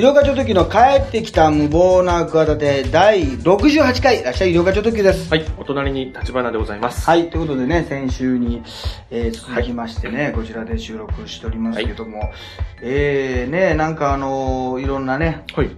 [0.00, 5.28] 医療課長時の帰ってきた無謀な企て第68回、いらっしゃい医療課長時です。
[5.28, 7.04] はい、お隣に立花でございます。
[7.04, 8.62] はい、ということでね、先週に、
[9.10, 12.32] えー続きましてね、 こちらで収録しておりますけども、
[12.80, 15.68] えー、ね、なんかあのーいろんなね、はい。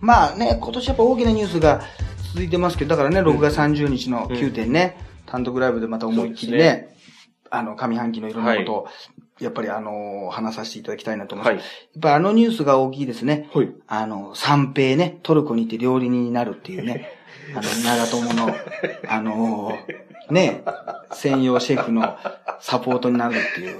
[0.00, 1.80] まあね、今年やっぱ大きなニュースが
[2.32, 6.98] 続いてますけど、だからね、6月30日の9点ね、単独ライブでまた思いっきりね、そうで
[7.50, 8.88] あの、上半期のいろんなことを、
[9.40, 11.54] やっぱりあのー話させていただきたいなと思います。
[11.54, 13.48] はいやっぱあのニュースが大きいですね。
[13.54, 13.70] はい。
[13.86, 17.08] あの、三平ね、トルコに行って料理人になるっていうね、
[17.54, 18.54] あの、長友の、
[19.08, 20.62] あのーね、
[21.12, 22.16] 専用シェフの
[22.60, 23.78] サポートになるっていう。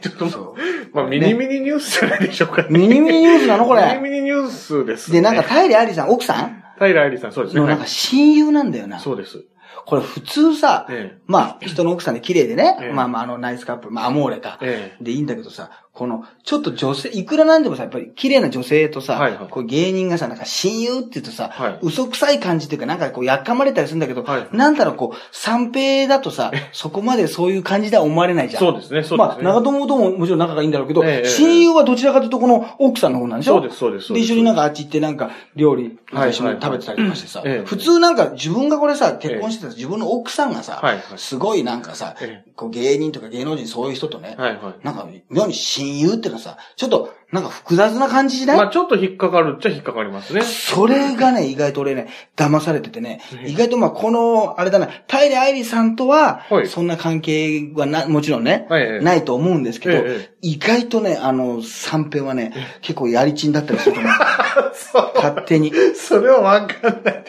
[0.00, 0.54] ちょっと、そう
[0.94, 2.68] まあ、ミニミニニュースじゃないでしょうかね。
[2.70, 3.66] ミニミニニュースなの？
[3.66, 4.00] こミニれ。
[4.00, 5.22] ミニニュースです、で、ね。
[5.22, 6.62] なんか、平愛理さん、奥さん？
[6.78, 7.60] 平愛理さん、そうですね。
[7.62, 8.98] のなんかはい親友なんだよな。
[8.98, 9.44] そうです。
[9.86, 11.18] これ普通さ、ええ。
[11.26, 12.92] まあ、人の奥さんで綺麗でね、ええ。
[12.92, 14.58] まあまあ、あの、ナイスカップル、まあ、アモーレか。
[14.62, 19.48] えで、いいんだけどさ、この、ちょっと女性、いくらなんでもさ、やっぱり綺麗な女性とさ、はいはい。
[19.48, 21.78] こう芸人がさ、なんか親友って言うとさ、はい。
[21.82, 28.60] 嘘くさい感じっていうか、なんかこう、やっかまれたりするんだけど、はいなんだろう、こう、三平だとさ、そこまでそういう感じでは思われないじゃん。
[28.60, 29.38] そうですね、そうです。
[29.38, 29.44] ね。
[29.44, 33.54] まあ、長友とももちろん仲がいいんだろうけど、ええ親友はどちらかというとこの奥さんの方なんでしょ？
[33.54, 34.12] そうです、そうです。
[34.12, 37.66] で、一緒になんかあっち行ってなんか料理、はい一緒に食べてたりとかしてさ、ええ。
[37.66, 41.02] 普通なんか自分がこれさ、結婚してたら自分の奥さんがさ、はいはい。
[41.18, 42.42] すごいなんかさ、え。
[42.56, 44.84] こう芸人とか芸能人そういう人とね、はいはい。
[44.84, 50.42] なんか妙に親友っていうのはさ、ちょっとなんか複雑な感じしない、まあ、ちょっと引っかかるっちゃ引っかかりますね。
[50.42, 58.68] それがね、意外と俺ね、騙されててね、ええ意外とまあこの、あれだな、平愛理さんとははい、そんな関係はな、もちろんね、
[59.02, 64.12] ないと思うんですけど、ええ意外とね、あの、三平はね、結構やりちんだったりすると思う。
[65.16, 65.72] 勝手に。
[65.96, 67.24] それはわかんない。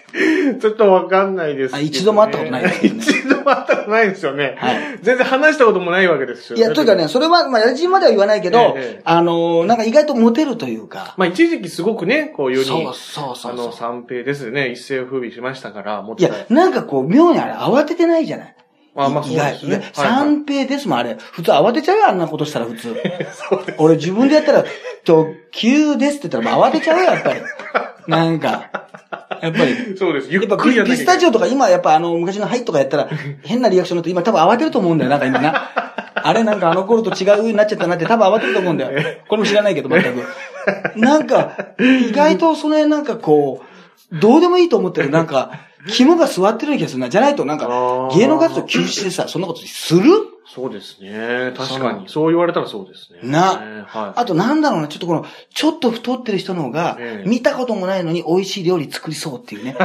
[0.60, 1.80] ちょっとわかんないですね。
[1.80, 4.56] あ一度も会ったことないですよね一度も会ったことないですよね。
[4.58, 18.56] はい全然話したこともないわけですよいや、というかね、それは、まあ、やりちんまでは言わないけど、ええあの、なんか意外とモテるというか、まあ一時期すごくね、こう世に、そうそうそうそうあの、三平ですね、一世を風靡しましたから、もっいや、なんかこう、妙にあれ慌ててないじゃない？
[18.98, 21.18] あまあそうですね三平ですもん、あれ。
[21.20, 22.96] 普通慌てちゃうよ、あんなことしたら普通。
[23.78, 24.64] 俺自分でやったら、
[25.04, 27.42] と、急ですって言ったら、慌てちゃうよ、やっぱり。
[28.08, 28.70] なんか、
[29.42, 29.98] やっぱり。
[29.98, 30.28] そうです。
[30.30, 33.10] ゆやっぱっくりやピピスタチオオとか今やっぱあの昔のハイとかやったら
[33.44, 35.85] 変なリアクションだと今多分慌てると思うんだよ、なんか今な。
[36.16, 39.20] あれなんかあの頃と違う風になっちゃったなって多分慌てると思うんだよ。
[39.28, 40.24] これも知らないけど全く。
[41.00, 43.62] なんか、意外とその辺なんかこ
[44.12, 45.60] う、どうでもいいと思ってるなんか、
[45.90, 47.10] 肝が座ってるような気がするな。
[47.10, 50.12] じゃないとなんか芸能活動休止でさ、そんなことする？
[50.48, 51.54] そうですね。
[51.58, 52.08] 確かに。
[52.08, 53.20] そう言われたらそうですね。
[53.24, 54.14] なはい。
[54.16, 59.76] あとなんだろうな、ちょっとこの、ちょっと太ってる人の方がえ、え見たこともないのに美味しい料理作りそうっていうね。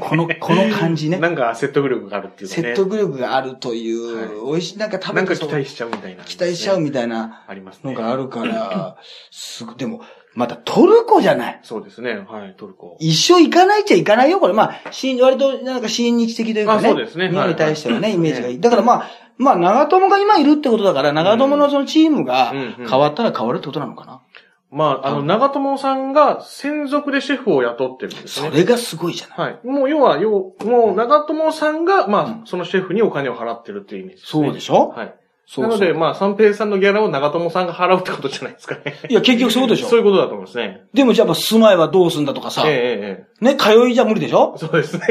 [0.00, 1.18] この、この感じね。
[1.18, 2.62] なんか説得力があるっていうかね。
[2.62, 7.92] 説得力があるという、美味しい、なんか食べなんか期待しちゃうみたいな、期待しちゃうみたいたいなありますね。
[7.92, 8.96] のがあるから、
[9.30, 10.02] すぐ、でも、
[10.34, 11.60] またトルコじゃない。
[11.62, 12.24] そうですね。
[12.28, 12.96] はい、トルコ。
[13.00, 14.54] 一生行かないっちゃ行かないよ、これ。
[14.54, 16.88] まあ、し割と、なんか親日的というかね。
[16.88, 18.54] あそうですね日本に対してはね、はいイメージがいい。
[18.54, 24.22] ええだからまあ、まあ、長友が今いるってことだから、長友のそのチームが変わったら変わるってことなのかな。
[24.70, 28.50] まあ、あの、長友さんが専属でシェフを雇ってるんですね。
[28.50, 29.52] それがすごいじゃない。
[29.54, 29.66] はい。
[29.66, 30.30] もう、要は、要、
[30.64, 34.44] もう、長友さんが、まあ、そのシェフにお金を払ってるっていうイメージです、ね。
[34.44, 34.90] そうでしょ？
[34.90, 35.14] はい。
[35.58, 38.94] なので、まあ、三平さんのギャラを長友さんが払うってことじゃないですかね。
[39.08, 39.88] いや、結局そうでしょ。
[39.88, 40.82] そういうことだと思いますね。
[40.94, 43.44] でもじゃあやっぱ住まいはどうすんだとかさ、ええええ。
[43.44, 44.52] ね、通いじゃ無理でしょ？
[44.54, 45.06] ええそうですね。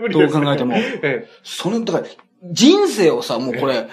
[0.00, 0.40] 無理ですね。
[0.40, 0.74] どう考えても。
[0.76, 1.28] ええ。
[1.42, 2.04] その、だから、
[2.52, 3.88] 人生をさ、もうこれ、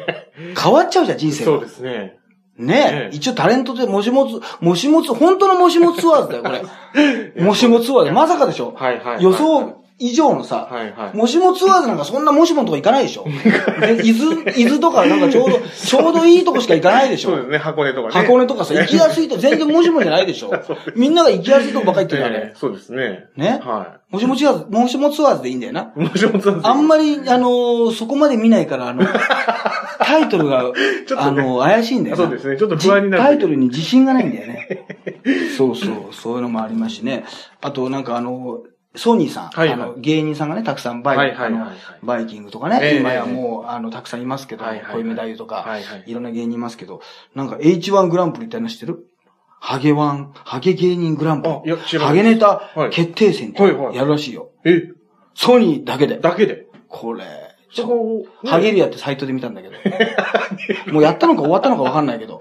[0.62, 2.14] 変わっちゃうじゃん、人生がそうですね。
[2.58, 6.62] ねええ一応タレントでもしもつ、もしもつ、本当のもしもツアーズだよ、これ。
[7.42, 8.10] もしもツアーズ。
[8.10, 8.74] まさかでしょ？
[8.76, 9.22] はいはいはい。
[9.22, 11.16] 予想以上のさ、はいはい。
[11.16, 13.24] もしもツアーズなんかそんなもしものとこ行かないでしょ
[13.80, 17.58] で伊豆、伊豆とかなんかちょうど、 ちょうどいいとこしか行かないでしょそうですね。
[17.58, 18.14] 箱根とかね。
[18.14, 20.52] 箱根とかさ、行きやすいと全然もしもじゃないでしょ
[20.94, 22.36] みんなが行きやすいとこばっかり行ってるよね。
[22.48, 23.26] ええそうですね。
[23.36, 23.60] ね？
[23.64, 25.92] はもしもツアーズ、もしもツアーズでいいんだよな。
[25.96, 26.00] い。
[26.00, 29.04] もしもつあんまり、あのーそこまで見ないから、あの、
[29.98, 30.62] タイトルが、
[31.06, 32.22] ちょっとねあの怪しいんだよな。
[32.22, 34.86] そうですねちょっと不安になるじタイトルに自信がないんだよね。
[35.56, 37.24] そうそう、そういうのもありますしね。
[37.60, 38.60] あと、なんかあの、
[38.96, 47.00] ソニーさん、はいはいあの、芸人さんがね、たくさんバイ、はいはいはいバイキングとかね、ええ今やもう、あの、たくさんいますけど、はいはいはいコウメ太夫とか、はいはいいろんな芸人いますけど、
[47.34, 49.06] なんか H1 グランプリっての知ってる？
[49.60, 51.76] ハゲワン、ハゲ芸人グランプリ。
[51.98, 54.50] ハゲネタはい決定戦ってはいはいやるらしいよ。
[54.64, 54.82] え、
[55.34, 56.18] ソニーだけで。
[56.18, 56.66] だけで？
[56.88, 57.24] これ、
[57.70, 59.74] そこ、ねハゲリアってサイトで見たんだけど。
[60.92, 62.40] もうやったのか終わったのかわかんないけど。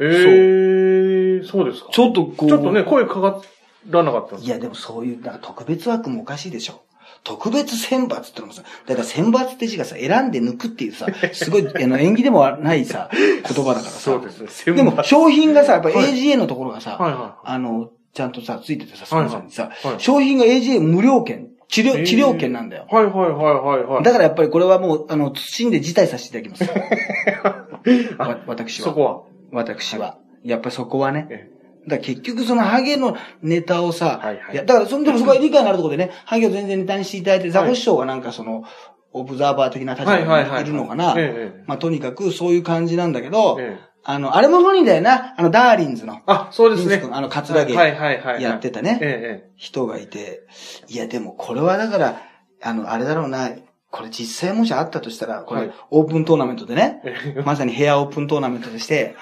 [0.00, 1.88] ええそうですか。
[1.92, 2.48] ちょっとこう。
[2.48, 3.42] ちょっとね、声かか
[3.90, 6.82] らなかったいやでもそういう、なんか特別枠もおかしいでしょ。
[7.22, 13.90] 特別選抜ってのもさ、だから選抜って字がさ、選んで抜くっていうさ、すごい、 あの、縁起でもないさ、言葉だからさ。
[13.90, 22.86] そうですでも、商品がさ、やっぱはい AGA のところがさ、はいはあの、ちゃんとさ、ついててさ、スポンサーにさ、いはい商品が AGA 無料券、治療、治療券なんだよ。
[22.90, 24.02] はいはいはいはいはい。
[24.02, 26.70] だからやっぱりこれはもう、あの、謹んで辞退させていただきます。
[28.18, 28.88] わ私は。
[28.88, 29.22] そこは？
[29.64, 30.18] 私は。
[30.42, 31.50] やっぱりそこはね。
[31.86, 38.64] えだ結局そのハゲのネタをさ、はいはいや、だからその、でもそこは理解のあるところでね、 ハゲを全然ネタにしていただいて、ザコ師匠がなんかその、
[39.12, 40.16] オブザーバー的な立場。
[40.16, 41.14] にいるのかな。
[41.16, 45.34] ええまあとにかくそういう感じなんだけど、ええあの、あれも本人だよな。
[45.38, 46.20] あの、ダーリンズの。
[46.26, 48.42] あ、そうですねあの、カツラゲはいはいはい。
[48.42, 48.98] やってたね。
[49.00, 50.42] え人がいて、
[50.88, 52.20] いやでもこれはだから、
[52.62, 53.50] あの、あれだろうな、
[53.94, 57.00] これ実際もしあったとしたら、これはい、オープントーナメントでね。
[57.46, 59.14] まさにヘアオープントーナメントでして、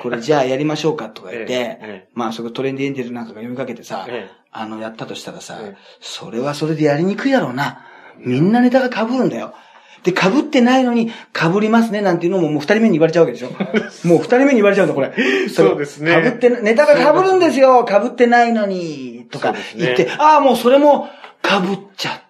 [0.00, 7.84] これじゃあやりましょうかとか言っええてええ、まあそこトレンディエンジェルなんかが呼びかけてさええ、あの、やったとしたらさええ、それはそれでやりにくいだろうな。
[8.16, 9.52] みんなネタが被るんだよ。
[10.04, 13.50] で、被ってないのに被りますねなんていうのももう二人目に言われちゃうわけでしょ。
[14.08, 15.12] もう二人目に言われちゃうんだ、これ。
[15.50, 17.84] そうですね被ってな、ネタが被るんですよ。
[17.84, 21.10] 被ってないのに、とか言って、ああ、もうそれも
[21.44, 22.27] 被っちゃったよ。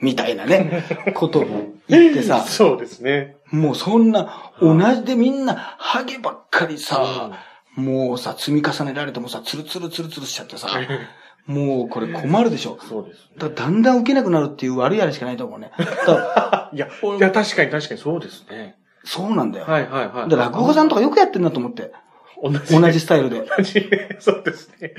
[0.00, 0.84] みたいなね、
[1.14, 1.44] ことを
[1.88, 2.40] 言ってさ。
[2.48, 3.36] そうですね。
[3.50, 7.30] もうそんな、同じでみんな、ハゲばっかりさ、
[7.74, 10.68] もうさ、積み重ねられてもさ、ツルツルツルツルしちゃってさ、
[11.46, 12.78] もうこれ困るでしょ。
[12.80, 13.28] そうです。
[13.38, 15.70] だだんだん受けなくなるっていう悪いあれしかないと思うね。
[16.72, 18.76] いや、いや、確かに確かにそうですね。
[19.04, 19.66] そうなんだよ。
[19.66, 20.30] はいはいはい。
[20.30, 21.92] 落語家さんとかよくやってんなと思って。
[22.42, 22.80] 同じ。
[22.80, 23.40] 同じスタイルで。
[23.40, 23.88] 同じ。
[24.20, 24.92] そうですね。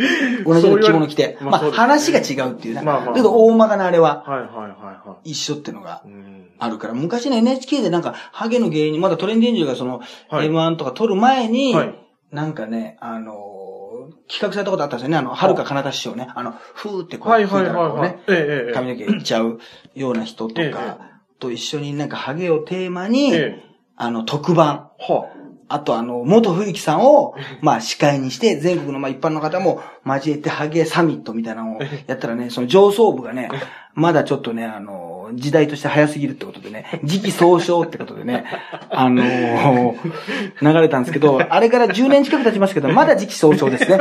[0.45, 1.37] 同じような着物着て。
[1.41, 2.81] まあ話が違うっていうね。
[2.81, 4.67] まあまあだけど大まかなあれははいはいは
[5.05, 6.03] いは一緒っていうのが。
[6.59, 11.95] あるから、昔の NHK でなんか、ハゲの芸人、まだトレンディエンジがその、はい M1 とか撮る前に、はい
[12.31, 13.57] なんかね、あのー
[14.29, 15.17] 企画されたことあったんですよね。
[15.17, 16.27] あの、はるかかなた師匠ね。
[16.33, 18.73] あの、ふーってこう、はいはいはいはいね。。
[18.73, 19.59] 髪の毛いっちゃう
[19.95, 20.97] ような人とええか、
[21.39, 23.63] と一緒になんかハゲをテーマに、ええ。
[23.95, 25.36] あの、特番、はあ
[25.79, 33.49] とあの、元冬木さんを、まあ司会にして、全国のまあ一般の方も交えてハゲサミットみたいなのをやったらね、 その上層部がね、
[33.93, 38.45] まだちょっとね、あの、時代として早すぎるってことでね、時期総称ってことでね、
[38.89, 39.95] あの
[40.61, 43.99] 流れたんですけど、あれから10年近く経ちますけど、まだ時期総称ですね。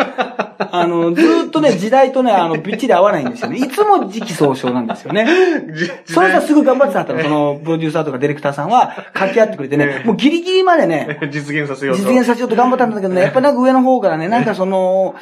[0.58, 3.58] あの、ずーっとね、時代とね、あの、びっちり合わないんですよね。
[3.58, 5.26] いつも時期総称なんですよね。
[5.74, 12.02] じそれさ、すぐ頑張ってたの、その、プロデューサーとかディレクターさんは、掛け合ってくれてね、もうギリギリまでね、実現させようと。
[12.02, 15.14] 実現させようと頑張ったんだけどね、やっぱなんか上の方からね、なんかその、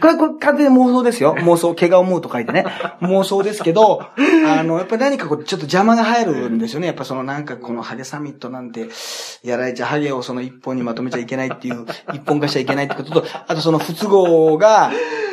[0.00, 1.36] これ、これ完全に妄想ですよ。
[1.40, 2.64] 妄想、怪我を思うと書いてね。
[3.02, 4.02] 妄想ですけど、
[4.46, 6.86] あの、やっぱ何かこう、ちょっと邪魔が入るんですよね。
[6.86, 8.88] やっぱそのなんかこのハゲサミットなんて、
[9.42, 14.67] やられちゃ、ハゲをその一本にまとめちゃいけないっていう、一本化しちゃいけないってことと、あとその不都合が、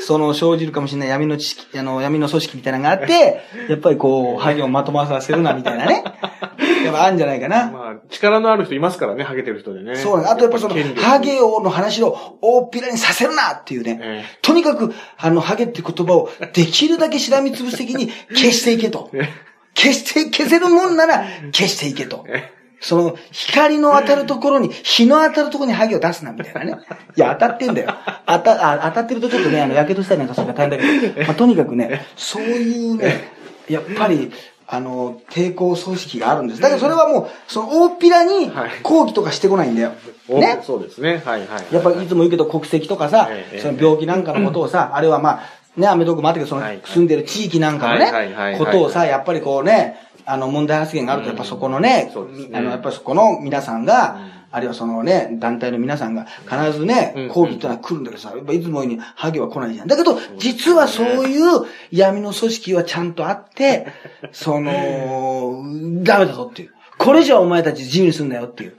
[0.02, 6.04] その生じるかもしれない闇の知識、あの、闇の組織みたいなのがあって、 やっぱりこう、ハゲをまとまらせるな、みたいなね。
[6.86, 7.72] やっぱあるんじゃないかな。
[7.72, 9.96] まあ、力のある人いますからね、ハゲてる人でね。
[9.96, 10.34] そうなんです。
[10.34, 14.00] あとやっぱその、ハゲをの話を大っぴらにさせるなっていうね。
[14.02, 19.10] えとにかく、あの、ハゲって言葉をできるだけしらみつぶし的に消していけと。
[19.14, 19.30] え
[19.76, 22.26] 消して、消せるもんなら消していけと。
[22.28, 22.52] え
[22.86, 26.82] その、光の当たるところに、日の当たるところにハゲを出すな、みたいなね。
[27.16, 27.96] いや、当たってんだよ。
[28.28, 33.32] 当た、あ当たってるとちょっとね、あの、火傷したりなんかするから大変だけど、まあ、とにかくね、そういうね、
[33.68, 34.32] やっぱり、
[34.68, 36.62] あの、抵抗組織があるんです。
[36.62, 39.94] だけどそれはもう、その、大っぴらにはい、抗議とかしてこないんだよ。
[40.30, 40.60] おね。
[40.62, 41.24] そうですね。
[41.25, 41.74] はいはい。
[41.74, 45.44] やっぱりいつも言うけど国籍とかさええ、その病気なんかのことをさ、あるいはまあ、
[45.77, 52.12] ね、アメトークもあったけど、そのはい住んでる地域なんかのはいはいはいね、はいことをさ、やっぱりこうね、あの問題発言があると、やっぱそこのね
[52.53, 54.20] あの、やっぱりそこの皆さんが、
[54.55, 59.88] あるいはそのね、団体の皆さんが必ずうんね、抗議ってのは来るんだけどさ、やっぱいつもようにハゲは来ないじゃん。
[59.88, 63.88] だけど、実はそういう闇の組織はちゃんとあって、
[64.32, 65.62] その、
[66.03, 66.74] ダメだぞっていう。
[66.98, 68.77] これじゃお前たち自由にすんだよっていう。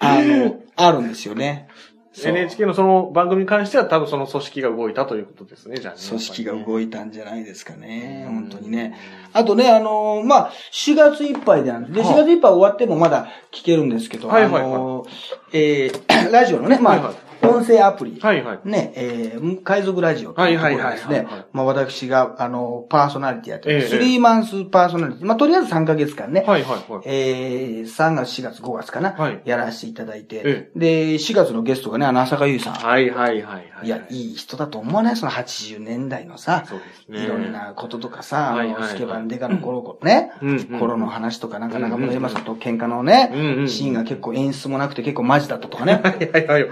[0.00, 1.68] あの、あるんですよね。
[2.26, 6.00] NHK のその番組に関しては多分その組織が動いたということですね、じゃあね。
[6.08, 8.24] 組織がい動いたんじゃないですかね。
[8.28, 8.94] うん本当にね。
[9.32, 11.94] あとね、あのーまあ、4月いっぱいでなんです。
[11.94, 15.08] で、はあ4月いっぱい終わってもまだ聞けるんですけど、はいはいはいあのー
[15.52, 18.18] えー ラジオのね、まあ、はいはい音声アプリ。
[18.20, 18.60] はいはい。
[18.64, 27.02] ね、えー、海賊ラジオというところがですねはいはいはいはいはい、まあ私が、あの、パーソナリティやってる、ええスリーマンスパーソナリティ、まあとりあえず3ヶ月間ね、はいはいはい。
[27.04, 32.74] えー、3月、4月、5月かな、はいやらせていただいて、えで、4月のゲストがね、あの、浅香優さん。
[32.74, 33.86] はいはいはいはい。
[33.86, 35.16] いや、いい人だと思わない？
[35.16, 37.24] その80年代のさ、そうですね。
[37.24, 40.32] いろんなこととかさ、あの、スケバンデカの頃、ね、
[40.78, 43.30] 頃の話とか、なんか中村山さんと喧嘩のね
[43.68, 46.00] シーンが結構演出もなくて結構マジだったとかね。
[46.02, 46.68] はいはいはい。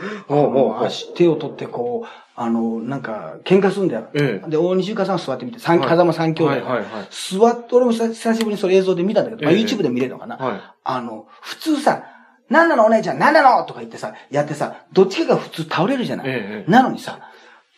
[0.56, 2.08] ほう足、手を取ってこう、
[2.38, 4.08] あの、なんか、喧嘩するんだよ。
[4.14, 6.52] えで、大西ゆかさん座ってみて、三、はい風間三兄弟。
[6.52, 10.36] はいはいはい座って、俺も久久しぶりにそれ映像で見たんだけど、まあ、ええ YouTube で見れるのかな。
[10.36, 12.04] はいあの、普通さ、
[12.48, 16.26] なんなのお姉ちゃん、なんなのとか言ってさ、やってさ、どっちかが普通倒れるじゃない。
[16.28, 17.30] ええなのにさ、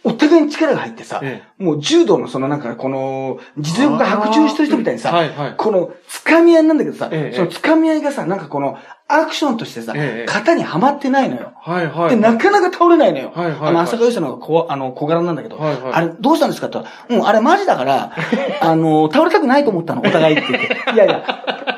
[0.05, 8.78] お互いに力が入ってさ、えもう柔道のそのなんかこの、実力が白昼してる人みたいにさ、はいはいこの掴み合いなんだけどさ、ええその掴み合いがさ、なんかこの
[9.09, 11.52] アクションとしてさ、ええ型にはまってないのよ。
[11.57, 12.11] はいはい。
[12.11, 13.33] で、なかなか倒れないのよ。
[13.35, 18.12] はいはいはいあの、朝香優さんの方がこうあの、小柄なんだけど、はいはいあれ、どうしたんですかって言ったら、うん、あれマジだから、
[18.61, 20.93] あの、倒れたくないと思ったの、お互いって言って。
[20.95, 21.77] いやいや。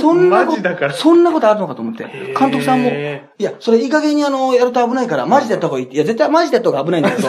[0.00, 2.04] そんなことそんなことあるのかと思って。
[2.38, 5.96] 監督さんも、へいや、それいい加減にあの、やると危ないから、マジでやった方がいいって。
[5.96, 7.28] いや、絶対マジでやった方が危ないんだけど、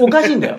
[0.04, 0.58] おかしいんだよ。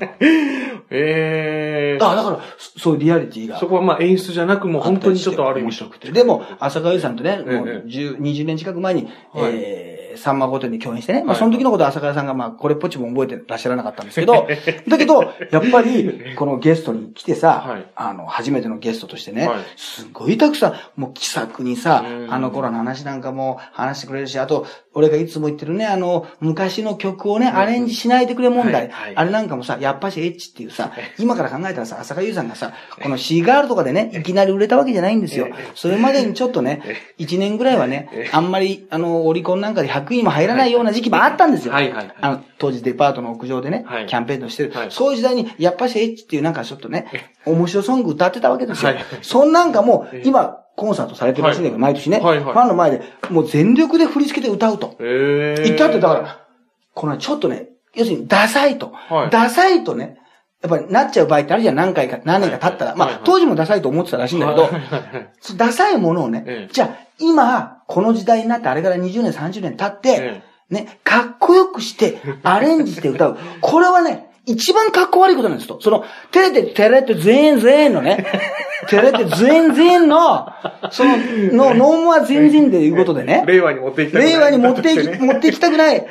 [0.93, 3.57] ええあ、だから、そそういうリアリティが。
[3.57, 6.11] そこはまあ演出じゃなく、もう本当にちょっとある意味面白くて。
[6.11, 14.47] でも、浅川優さんとね、もうええ10 20年近く前に、はいえー、さんま御殿で共演してね、まあはいその時のことは浅川さんがまあこれっぽっちも覚えてらっしゃらなかったんですけど、
[14.87, 17.85] だけど、やっぱり、このゲストに来てさ、はい。
[17.95, 19.59] あの、初めてのゲストとしてね、はい。
[19.75, 22.33] すごいたくさん、もう気さくにさう、ん。
[22.33, 34.23] あの頃の話なんかも話してくれるし、あと、俺がいつも言ってるね、あの、昔の曲をね、アレンジしないでくれ問題、あれなんかもさ、やっぱしエッチっていうさ、今から考えたらさ、浅香優さんがさ、このシーガールとかでね、い。
[34.23, 35.47] きなり売れたわけじゃないんですよ。
[35.75, 36.81] それまでにちょっとね、
[37.19, 41.73] 1年ぐらいはね、あんまり、あの、オリコンなんかで100位にも入らないような時期もあったんですよ。
[41.73, 42.15] はいはいはい。
[42.19, 44.07] あの、当時デパートの屋上でね、はい。
[44.07, 44.91] キャンペーンとしてる、はい。
[44.91, 47.07] そういう時代に、やっぱしエッチっていうなんかちょっとね、
[47.45, 48.91] 面白ソング歌ってたわけですよ。
[48.91, 49.05] はい。
[49.21, 51.93] そんなんかもう、今、コンサートされてるらしいんだけど、はい。
[51.93, 52.53] 毎年ね、はいはい。
[52.53, 54.95] ファンの前で、もう全力で振り付けて歌うと。
[54.99, 56.45] ええ言ったってだから、
[56.93, 58.91] このちょっとね、要するにダサいと。
[58.93, 59.29] はい。
[59.29, 60.17] ダサいとね、
[60.61, 62.95] やっぱりなっちゃう場合ってあるじゃん、何回か、何年か経ったら。
[62.95, 63.15] まあはい。
[63.17, 73.37] はい、当時もダサいと思ってたらしいんだけどはい、はいはいダサいものをねええ、じゃあ、今、この時代になって、あれから20年、30年経ってえ、ね、かっこよくして、アレンジして歌う。
[73.59, 75.79] これはね、一番かっこ悪いことなんですと。
[75.81, 78.25] その、照れて、照れて、全員全員のね、
[78.89, 80.47] 照れて、全員全員の、
[80.91, 83.43] その、の、ノーモア全然でいうことでね。
[83.47, 86.05] 令和に持っていきたくない令和に持っていき、持っていきたくない。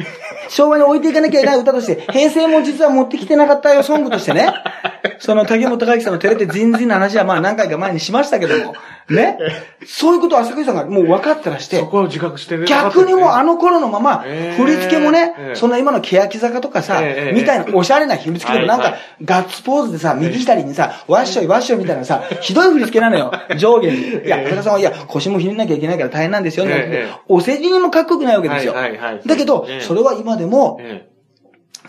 [0.48, 4.52] 昭和に置いていかなきゃいけない歌として、平成も実は持ってきてなかったよ、ソングとしてね。
[5.20, 8.74] その竹本隆之さんの照れて全然の話はまあ何回か前にしましたけども。
[9.10, 9.38] ね？
[9.86, 11.78] そういうことを浅香さんがもう分かってらして。
[11.78, 12.64] そ、こは自覚してる。
[12.64, 23.96] 逆にもうあの頃のままえ、ー振り付けもえね、えそんな今の欅坂とかさええ、みたいなおしゃれな振り付けでもなんかガッツポーズでさ、右左にさ、わっしょいわっしょいみたいなさ、ひどい振り付けなのよ、 上下に。
[24.24, 27.08] いや、浅香さんは、いや、腰もひねんなきゃいけないから大変なんですよ、ね。
[27.28, 28.74] お世辞にもかっこよくないわけですよ。
[29.26, 31.09] だけどええ、それは今でも、え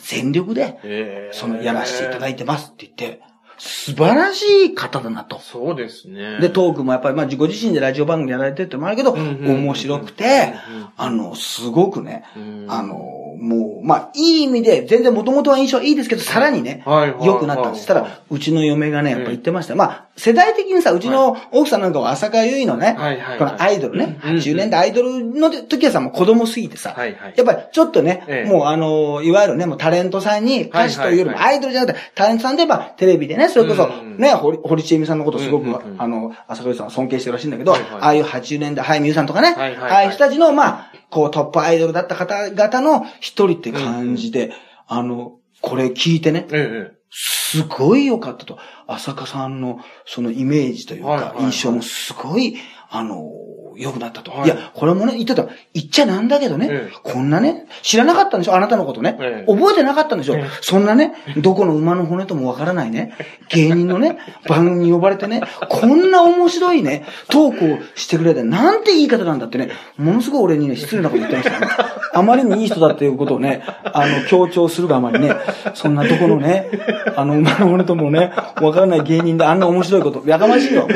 [0.04, 3.22] 全力で、その、やらせていただいてますって言って、
[3.64, 5.38] 素晴らしい方だなと。
[5.40, 6.40] そうですね。
[6.40, 10.56] で、トークもやっぱり、まあ、ご自身でラジオ番組やられてるってのもあるけど、面白くて
[10.98, 12.96] あの、すごくねうん、あの、
[13.42, 17.86] もう、まあ、いい意味で、全然もともとは印象はいいですけど、さらにね良くなったんです。
[17.86, 19.76] そしたはいら、うちの嫁がね、やっぱ言ってました。
[19.76, 22.96] まあ、世代的にさ、うちの奥さんなんかは浅香唯のね
[23.40, 28.50] このアイドルね、うんうん80年代アイドルの時はさ、もう子供すぎてさ、やっぱりちょっとねえ、え。
[28.50, 35.68] もうあの、いわゆるね、もうタレントさんに歌手というよりもアイドルじゃなくて、タレントさんで言えばテレビでね、それこそね、堀堀ちえみさんのことすごく、
[35.98, 39.92] あの、浅香唯さんは尊敬してるらしいんだけど、ああいう80年代、はい、みゆさんとかね、はいはいはい。
[39.92, 44.52] ああいう人たちの、まあ、こうトップアイドルだった方々の一人って感じで、
[44.88, 48.58] あの、これ聞いてね、ええすごい良かったと。
[48.88, 52.56] 浅香さんのそのイメージというか印象もすごい、
[52.92, 53.32] あの、
[53.78, 54.32] 良くなったと。
[54.32, 55.48] はいいや、これもね、言ってた。
[55.74, 59.18] 言っちゃなんだけどね、ええこんなね、知らなかったんでしょあなたのことね。
[59.20, 63.14] ええ覚えてなかったんでしょ、ええそんなね、どこの馬の骨ともわからないね、
[63.50, 64.18] 芸人のね、
[64.48, 71.68] 番組に呼ばれてね、こんな面白いね、トークをしてくれて、なんていい方なんだってね、ものすごい俺にね、失礼なこと言ってましたね。
[72.14, 75.34] あまりにいい人だっていうことをね、あの、強調するがあまりね、
[75.74, 76.70] そんなどこのね、
[77.16, 80.90] あの、馬の骨ともね、わからない芸人であんな面白いこと、やかましいよ。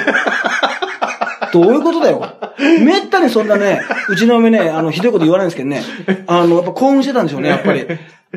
[1.55, 2.21] どういうことだよ。
[2.83, 5.81] めったにそんなね、うちの嫁ね、あの、ひどいこと言わないんですけどね、
[6.27, 7.87] あの、やっぱ興奮してたんでしょうね、やっぱり。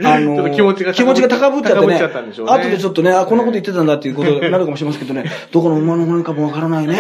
[0.05, 1.87] あの、気持ちが高ぶ気持ちが高ぶっちゃってね。
[1.87, 6.97] 高ぶっちゃったんでしょうね後でちょっとね、あ、こんなこと言ってたんだっていうことになるかもしれませんけどね、どこの馬の骨かもわからないね。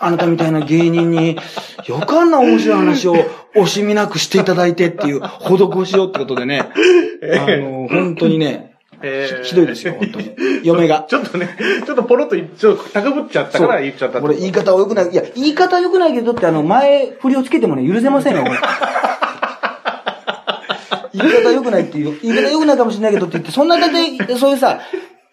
[0.00, 1.38] あなたみたいな芸人に、
[1.86, 3.16] よくあんな面白い話を
[3.54, 8.67] 惜しみなくしていただいてっていう、施しをってことでね、あの、本当にね、
[9.02, 10.34] ええひひどいですよ、本当に。
[10.64, 11.06] 嫁が。
[11.10, 14.20] ちょっとね、ちょっとポロッとちょっと高ぶっちゃったから言っちゃった。
[14.20, 15.08] これ言い方は良くない。
[15.10, 18.44] いや、言い方は良くないけど、だってあの、前振りをつけてもね、許せませんよ。
[21.14, 24.80] 言い方良くないっていう、言い方良くないかもしれないけどって言って、そんなだって、そういうさ、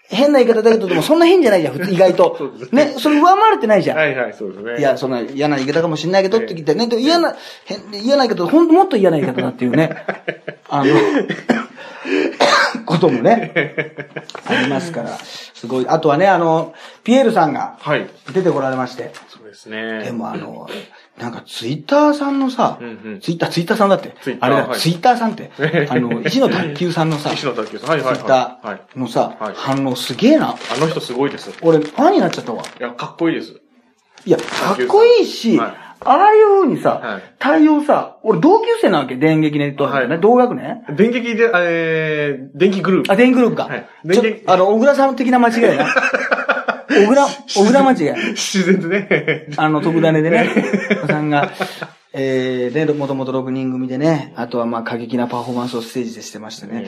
[0.08, 2.52] 変な言い方だけど、でもそんな変じゃないじゃん、普通意外と。
[2.72, 3.98] ね、それ上回れてないじゃん。
[3.98, 4.80] はいはい、そうですね。
[4.80, 10.06] いや、そんな嫌な言い方かもしれないけどって言ってね、嫌な、変嫌な言い方、ほんともっと嫌な言い方だっていうね、
[10.70, 10.94] あの、
[12.86, 13.54] こともね、
[14.46, 15.18] ありますから、
[15.54, 15.86] すごい。
[15.88, 18.08] あとはね、あの、ピエールさんがはい。
[18.34, 20.04] 出てこられまして、そうですね。
[20.04, 20.70] でもあの、
[21.18, 25.52] なんかツイッターさんのさ、うんうんツイッター、ツイッターさんだってあれだ、はいツイッターさんって、
[25.90, 27.90] あの、石野卓球さんのさ、石野卓球さん。
[27.90, 28.68] はいはいツイッタはい。
[28.68, 28.82] はい。
[28.96, 30.50] ーのさ、はい反応すげえな。
[30.50, 31.50] あの人すごいです。
[31.50, 32.64] い俺、ファンになっちゃったわ。
[32.80, 33.54] や、かっこいいです。
[34.26, 34.44] いや、か
[34.74, 40.84] っこいいし、はいああいう風にさ、はい対応さ、俺同級生なわけ、電撃ネットワークね、はい同学年？
[40.96, 43.12] 電撃で、えー、電気グループ。
[43.12, 43.66] あ、電気グループか。
[43.66, 45.86] はいちょ電撃あの、小倉さん的な間違いな。
[46.90, 48.32] 小倉、小倉間違い。
[48.32, 49.48] 自然とね。
[49.58, 50.50] あの、特ダネでね、
[50.92, 51.52] お子さんが、
[52.18, 56.88] えー、で、もともと6人組でね、あとはまあ過激なパフォーマンスをステージでしてましてね。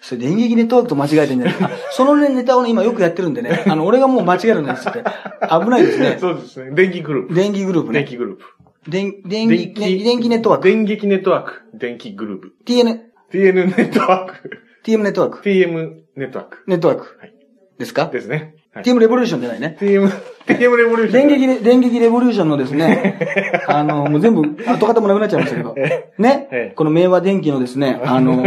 [0.00, 5.02] それ電撃ネットワークと間違えてんじゃない あそのね、ネタをね、今よくやってるんでね、あの、俺がもう間違えるんですって。
[5.50, 6.16] 危ないですね。
[6.20, 6.70] そうですね。
[6.70, 7.34] 電気グループ。
[7.34, 8.08] 電気グループね電。
[8.08, 8.44] 気グループ。
[8.88, 10.68] 電、電気、ね電気ネットワーク。
[10.68, 11.52] 電撃ネットワーク。
[11.74, 12.52] 電気グループ。
[12.64, 13.00] TN、
[13.32, 14.58] TN ネットワーク。
[14.84, 15.40] TM ネットワーク。
[15.42, 16.58] TM ネットワーク。
[16.68, 17.16] ネットワーク。
[17.18, 17.34] はい
[17.78, 18.06] ですか？
[18.06, 18.54] ですね。
[18.74, 19.76] はい ?TM レボリューションじゃないね。
[19.80, 20.10] TM、
[20.46, 21.28] TM レボリューション。
[21.28, 23.18] 電撃レ、電撃レボリューションのですね、
[23.66, 25.74] あの、もう全部、跡形もなくなっちゃいましたけど、
[26.18, 28.42] ね、ええこの明和電機のですね、 あの、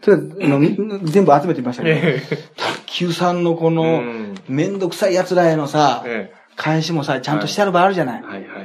[0.00, 2.22] とりあえず全部集めてみましたけど、え
[2.56, 8.22] 卓球さんのこうのん、めんどくさい奴らへのさ、え返しもさ、ちゃんとしてある場合あるじゃない。
[8.22, 8.64] はいはいはいは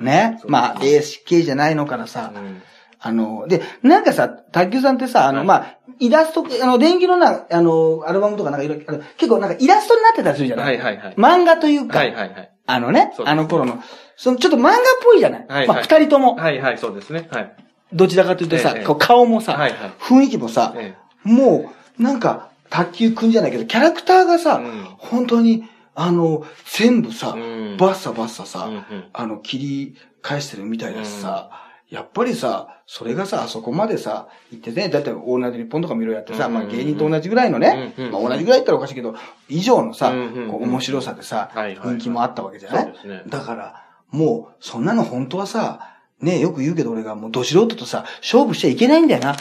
[0.00, 0.04] い。
[0.04, 0.40] ね。
[0.46, 2.62] まあ、え ASK じゃないのからさ、うん
[3.00, 10.78] あの、で、なんかさ、卓球さんってさ、あの、はいまあ、イラスト、あの、電気のな、あの、アルバムとかなんかいろいろ、結構なんかイラストになってたりするじゃない？
[10.78, 11.14] はいはいはい。
[11.16, 12.50] 漫画というか、はいはいはい。
[12.66, 13.82] あのねあの頃の、
[14.16, 15.66] そのちょっと漫画っぽいじゃない、はいはい。
[15.68, 17.28] まあ、二人とも、はいはい、そうですね。
[17.30, 17.56] はい。
[17.92, 19.90] どちらかというとさ、顔もさ、はいはい。
[19.98, 24.84] 雰囲気もさ、えもう、なんか、卓球くんじゃないけど、キャラクターがさ、うん。
[24.98, 25.64] 本当に、
[25.94, 26.44] あの、
[26.76, 27.76] 全部さ、うん。
[27.78, 29.04] バッサバッサさ、うんうん。
[29.12, 31.50] あの、切り返してるみたいだしさ、
[31.90, 39.14] やっぱりさ、それがさ、あそこまでさ、言ってね、だってオールナイト日本とか見ろやってさ、うんまあ芸人と同じぐらいのね、うんうんまあ同じぐらいって言ったらおかしいけど、
[39.48, 41.88] 以上のさ、うんうんうんこう面白さでさ、はいはいはい。
[41.96, 42.86] 人気もあったわけじゃない？
[43.06, 43.22] ね。
[43.28, 49.36] だから、もう、そんなの本当はさ、ねよく言うけど俺がもうど素人とさ、勝負しちゃいけないんだよな。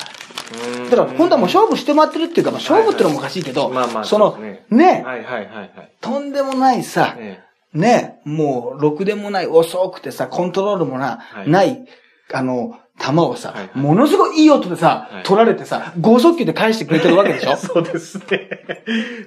[0.75, 0.89] うん。
[0.89, 5.91] だから、本当はもう勝負してもらってるっていうか、まあ勝負ってのもおかしいけど、まあまあその、そうですね、はいはいはいはい。
[5.99, 11.49] とんでもないさ、えね、もう、ろくでもない、遅くてさ、コントロールもな、はい。
[11.49, 11.85] ない、
[12.33, 13.77] あの、球をさ、はいはい。
[13.77, 15.23] ものすごいいい音でさ、はい。
[15.23, 17.51] 取られてさ、剛速球で返してくれてるわけでしょ？
[17.51, 18.49] え そうですね。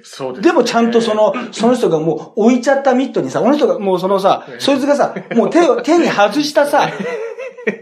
[0.03, 0.41] そうですね。
[0.41, 6.89] でもちゃんとその、その人がもう置いちゃったミットにさ、この人がもうそのさ、そいつがさ、もう手を、 手に外したさ、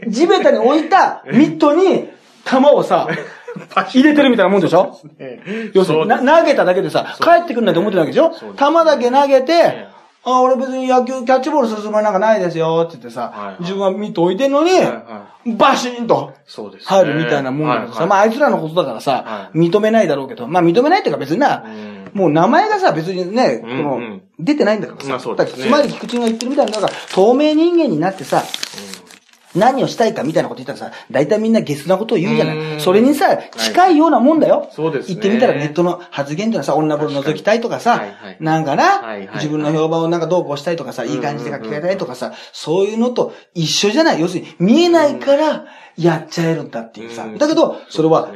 [0.07, 2.09] 地べたに置いたミットに、
[2.45, 3.07] 球をさ、
[3.89, 4.99] 入れてるみたいなもんでしょ？
[5.17, 8.31] え要するに、な投げただけでさ、帰ってくるんだと思ってるわけでしょ？
[8.33, 9.87] そう球だけ投げてえ、
[10.23, 13.61] あ、俺別に野球、キャッチボールするつもりなんかないですよ、って言ってはいさは、い。
[13.61, 15.27] 自分はミット置いてんのにはいは、
[15.57, 16.85] バシーンとそうですね。
[16.87, 19.57] 入るみたいなもんだからさ、まああいつらのことだからさは、い。
[19.57, 23.79] 認めないだろうけど、まあ認めないっていうか別になうん、もう名前がさ、別にね、こうん。
[23.79, 25.63] うのん、出てないんだからさ、まあそうですね。
[25.63, 28.43] つまり菊池が言ってるみたいな、だから透明人間になってさ、
[29.55, 32.75] 何をしたいかみたいなこと言ったらさ、大体みんなゲスなことを言うじゃなうい。
[32.77, 34.69] んそれにさ、近いようなもんだよ。
[34.71, 44.21] そうですね言ってみたらネットの発言っていうのはさ、女風呂覗きたいとかさはいはい、なんかはいはいな、自分の評判をなんかどうこうしたいとかさ、いい感じで書き換えたいとかさ、そういうのと一緒じゃない。
[44.21, 45.65] 要するに、見えないから
[45.97, 47.27] やっちゃえるんだっていうさう。
[47.29, 48.31] んだけど、それは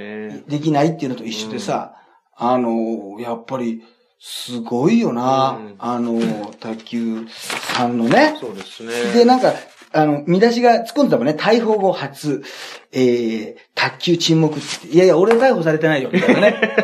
[0.48, 1.94] できないっていうのと一緒でさ、
[2.36, 3.84] あの、やっぱり、
[4.26, 5.76] すごいよなうん。
[5.80, 8.38] あの、卓球さんのね。
[8.40, 9.12] そうですね。
[9.12, 9.54] で、なんか、
[9.94, 11.36] あの、見出しが突っ込んでたもんね。
[11.38, 12.44] 逮捕後初、
[12.92, 14.88] えー、卓球沈黙って。
[14.88, 16.76] いやいや、俺逮捕されてないよ、みたいなね。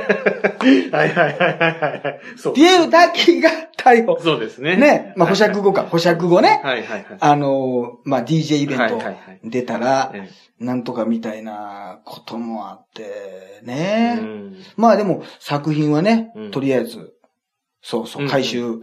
[0.91, 2.19] はいはいはいはいはい。
[2.38, 2.63] そうピ。
[2.63, 4.19] エール・タッキーが逮捕。
[4.22, 4.76] そうですね。
[4.76, 5.13] ね。
[5.15, 5.84] まあ、保釈後か。
[5.84, 6.62] 保釈後ね。
[6.63, 7.06] はいはいはい。
[7.19, 9.02] あの、まあ、DJ イベント
[9.43, 14.19] 出たらえ、なんとかみたいなこともあって、えね。
[14.22, 17.13] うんまあでも、作品はねうん、とりあえず、
[17.81, 18.81] そうそうう、ん回収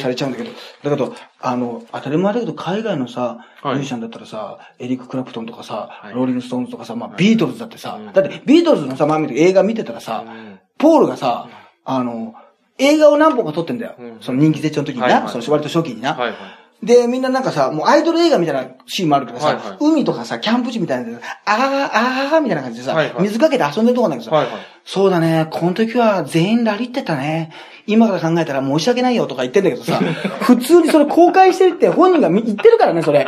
[0.00, 0.50] されちゃうんだけど、
[0.84, 3.76] だけど、あの、当たり前だけど、海外のさ、ミはい。
[3.76, 6.14] ュージシャンだったらさ、エリック・クラプトンとかさは、い。
[6.14, 7.18] ローリング・ストーンズとかさ、まあ、はい。
[7.18, 10.60] ビートルズだってさうん、だって、ビートルズのさ、前見て映画見てたらさ、うん。
[10.78, 11.48] ポールがさ、
[11.84, 12.34] あの、
[12.78, 13.94] 映画を何本か撮ってんだよ。
[13.98, 14.18] うん。
[14.20, 15.28] その人気絶頂の時にな、はいはい。
[15.30, 16.14] その割と初期にな。
[16.14, 16.38] はいはい。
[16.82, 24.62] で、みんななんかさ、もうアイドル映画みたいなシーンもあるけどさ、はいはい海とかさ、キャンプ地みたいなあー、あー、みたいな感じでさ、はいはい水かけて遊んでるとこなんだけどさ、はいはい。
[24.84, 27.52] そうだね、この時は全員ラリってたね。
[27.86, 29.98] 今から考えたら申し訳ないよとか言ってんだけどさ、
[30.42, 33.26] 普通にそれ公開してるって本人がみ言ってるからね、それ。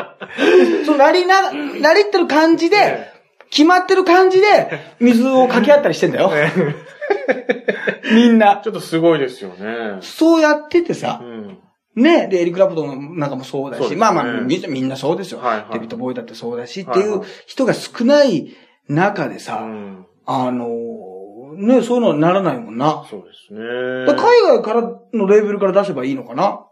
[0.84, 3.12] そのラリな、ラリってる感じで、
[3.50, 6.30] 決まってる感じで、水をかけ合ったりしてんだよ。
[8.12, 8.60] みんな。
[8.62, 9.98] ちょっとすごいですよね。
[10.02, 11.58] そうやっててうさ、ん。
[12.02, 15.40] ね、で、エリック・ラプトンなんかもそうだし、ねまあまあみんな、みんなそうですよ。
[15.40, 18.56] はいはいデビッド・ボーイだってそうだし、はいはいっていう人が少ない
[18.88, 20.06] 中でうさ、ん。
[20.26, 20.68] あの、
[21.56, 23.06] ね、そういうのはならないもんな。
[23.10, 23.60] そうですね。
[24.14, 26.64] 海外からのレーベルから出せばいいのかな？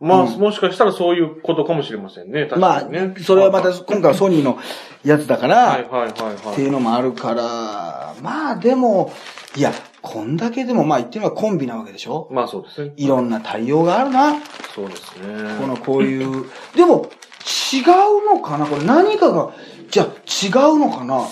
[0.00, 2.46] まあ、うんもしかしたらそういうことかもしれませんね。
[2.46, 4.58] 確まあかにね。、それはまた今回はソニーの
[5.04, 6.60] やつだから、はいはいはいってはい。
[6.60, 9.12] いうのもあるから、まあでも、
[9.56, 12.28] いや、こんだけでもまあ言ってみればコンビなわけでしょ？
[12.30, 12.92] まあそうですね。
[12.96, 14.34] いろんな対応があるな。
[14.74, 15.58] そうですね。
[15.60, 16.46] このこういう。
[16.74, 17.08] でも、
[17.72, 18.66] 違うのかな？
[18.66, 19.52] これ何かが、
[19.90, 21.26] じゃあ違うのかな？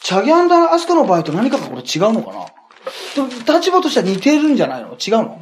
[0.00, 2.46] チャギアンダアスカの場合と何かがこれ違うのかな？
[3.14, 3.26] と
[3.58, 4.90] 立場としては似てるんじゃないの？
[4.94, 5.40] 違うの？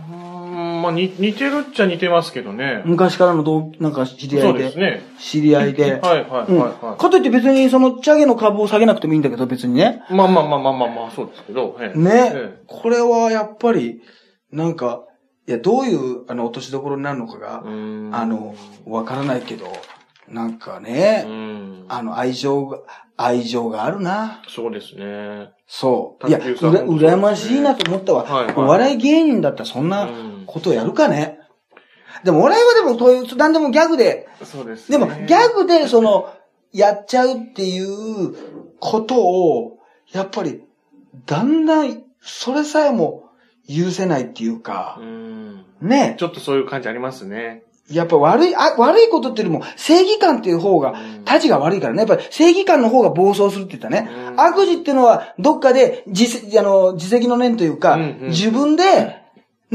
[0.84, 2.82] まあに似てるっちゃ似てますけどね。
[2.84, 4.64] 昔からの同、なんか知り合そいうで。
[4.64, 5.02] ですね。
[5.18, 5.98] 知り合いで。
[6.02, 6.58] はいはいうん。
[6.58, 10.02] はいはかといって別にそのチャゲの株を下げなくてもいいんだけど別にね。
[10.10, 10.14] い。
[10.14, 11.76] まあまあまあまあまあまあ、そうですけど。
[11.80, 14.00] ええね、えこれはやっぱり、
[14.52, 15.04] なんか、
[15.48, 18.54] いや、どういう、あの、落としどころになるのかがあの、
[18.86, 19.66] わからないけど、
[20.28, 21.84] なんかうね、ん。
[21.88, 22.78] あの、愛情が、
[23.16, 24.42] 愛情があるな。
[24.48, 25.50] そうですね。
[25.66, 26.28] そう。
[26.28, 28.24] いや、うら、羨ましいなと思ったわ。
[28.24, 31.38] はいはいお笑い芸人だったらそんうなんことやるかね。
[32.24, 35.04] でも、お笑いはでも、そういう、なんでもギャグで、そうですでね。
[35.04, 36.28] も、ギャグで、その、
[36.72, 38.34] やっちゃうっていう
[38.80, 39.78] ことを、
[40.12, 40.62] やっぱり、
[41.26, 43.24] だんだん、それさえも
[43.68, 45.64] 許せないっていうかう、ん。
[45.82, 46.16] ね。
[46.18, 47.62] ちょっとそういう感じありますね。
[47.90, 51.98] やっぱ悪い、あ、悪いことっていうよりも、正義感っていう方がうん、たちが悪いからね。
[51.98, 54.08] やっぱり正義感の方が暴走するって言ったね。
[54.30, 59.22] うん悪事っていうのは、どっかで、自、あの、自責の念というか、うんうん自分で、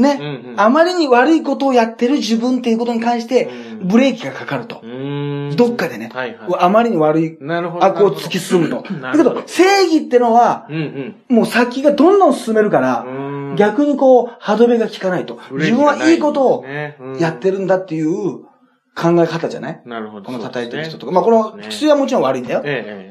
[0.00, 4.82] ね、うんうんあまりに悪いことをやってる自分っていうことに関してう、んブレーキがかかると。
[5.56, 6.48] どっかでね、はいはい。
[6.58, 7.38] あまりに悪い。
[7.40, 8.84] 悪を突き進むと。
[9.00, 11.36] だけどど、正義ってのは、うんうん。
[11.36, 13.06] もう先がどんどん進めるから、
[13.56, 15.38] 逆にこう、歯止めが効かないと。
[15.52, 16.64] 自分はいいことを
[17.18, 17.50] やってる。
[17.50, 18.40] るんだっていう
[18.94, 19.82] 考え方じゃない？
[19.86, 20.26] なるほど。
[20.26, 21.06] この叩いてる人とか。
[21.06, 22.62] そうまあこの薬はもちろん悪いんだよ。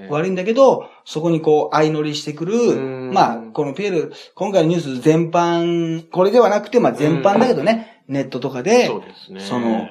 [0.10, 3.13] 悪いんだけど、そこにこう、相乗りしてくうる、ん。
[3.13, 9.39] まあ、このピエール、今回のニュース全般、これではなくて、まあ全般だけどね、ネットとかでそう、ですね。
[9.39, 9.88] その、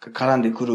[0.00, 0.74] か絡んでくる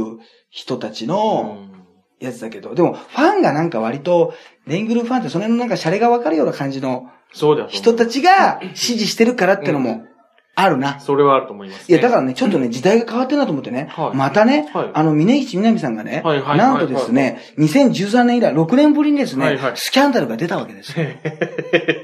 [0.50, 1.72] 人たちうのん。
[2.20, 4.34] やつだけど、でも、ファンがなんか割と、
[4.66, 10.06] レイングルーファンってその辺のなんかシャレがわかるような感じのそうだ人たちが支持してるからってのも
[10.56, 11.00] あるな。
[11.02, 21.08] それはあると思います、いや、だからね、ちょっとね、時代が変わってるなと思ってね、はいまたね、はいあの、峯岸みなみさんがね、はいはいはいなんとですね、2013年以来、6年ぶりにですね、はいはいスキャンダルが出たわけですよ。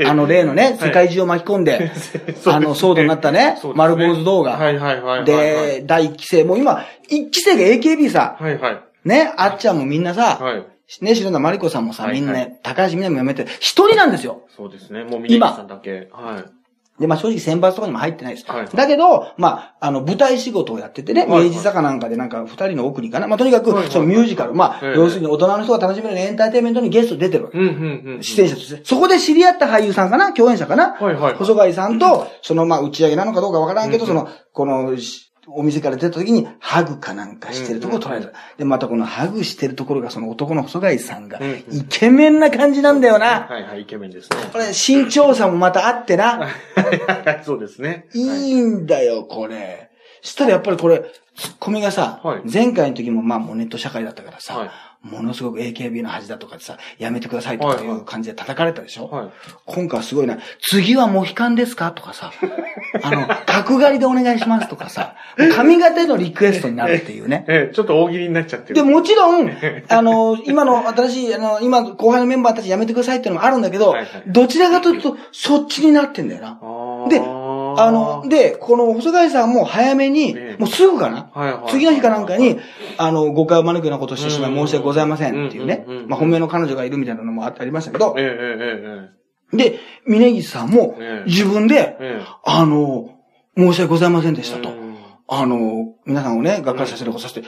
[0.05, 1.91] あの例のね、世界中を巻き込んで、
[2.45, 4.57] あの、騒動になったね、ね丸坊主動画。
[4.57, 5.25] はいはいはいはい。
[5.25, 8.81] で、第1期生、もう今、1期生が AKB さ、はいはい。
[9.05, 10.65] ね、あっちゃんもみんなさ、はい。
[10.99, 14.43] ね、白田まりこさんもさ、はいはいみんなね、高橋みなみも辞めて、一人なんですよ。
[14.55, 15.05] そうですね。
[15.05, 16.09] もう峰岸さんだけ。
[16.11, 16.60] はい。
[17.01, 18.49] で、まあ正直選抜とかにも入ってないです。
[18.49, 23.27] はいだけど、まあ、あの、舞台仕事をやっててね、明治坂なんかでなんか二人の奥にかな。
[23.27, 27.57] まあとにかくそのミュージカル、まあ、ええ要するに大人の人が楽しめるエンターテインメントにゲストで出てるわけ。
[27.57, 28.23] うんうんうん。
[28.23, 28.81] 出演者として。
[28.85, 30.31] そこで知り合った俳優さんかな？
[30.31, 30.93] 共演者かな？
[30.93, 38.31] はいはいはい細貝さんと、そのまあ打ち上げなのかどうかわからんけど、その、この、しお店から出た時に、ハグかなんかしてるところを捉えた。
[38.57, 43.47] で、またこのハグしてるところが、その男の細貝さんがうん、イケメンな感じなんだよな。
[43.49, 44.37] はいはい、イケメンですね。
[44.51, 46.39] これ、身長差もまたあってな。
[46.39, 48.07] はいそうですね。
[48.13, 49.89] いはいいんだよ、これ。
[50.21, 51.03] したらやっぱりこれ、
[51.35, 54.69] ツッコミがさ、はい前回の時もまあもうネット社会だったからさ、はい
[55.03, 59.29] ものすごく AKB の恥だとかでさ、やめてくださいとかいう感じで叩かれたでしょ、はい。
[59.65, 61.91] 今回はすごいな、次はモヒカンですか？
[61.91, 62.31] とかさ、
[63.01, 65.15] あの、角刈りでお願いしますとかさ、
[65.55, 67.45] 髪型へのリクエストになるっていうね。
[67.49, 68.75] ええ、ちょっと大喜利になっちゃってる。
[68.75, 69.49] で、もちろん、
[69.89, 76.59] あの、今の新しい、あの、今、後輩のメンバーたちやめてくださいっていうのもあるんだけど、はいはいどちらかというと、そっちになってんだよな。
[77.09, 77.19] で、
[77.77, 82.59] あの、、で、この細貝さんも早めにええ、もうすぐかな、はいはい次の日かなんかに、
[82.97, 85.85] あの、誤解を招くようなことをしてしまい申し訳ございませんっていうね。
[86.07, 88.15] まあ、本命の彼女がいるみたいなのもあありましたけど。
[88.15, 91.29] で、峯岸さんもええ。
[91.29, 91.97] 自分で、
[92.43, 93.09] あの、
[93.57, 94.69] 申し訳ございませんでしたと。
[94.69, 94.71] う。
[94.73, 94.97] ん。
[95.27, 97.47] あの、皆さんをね、がっかりさせることさせて、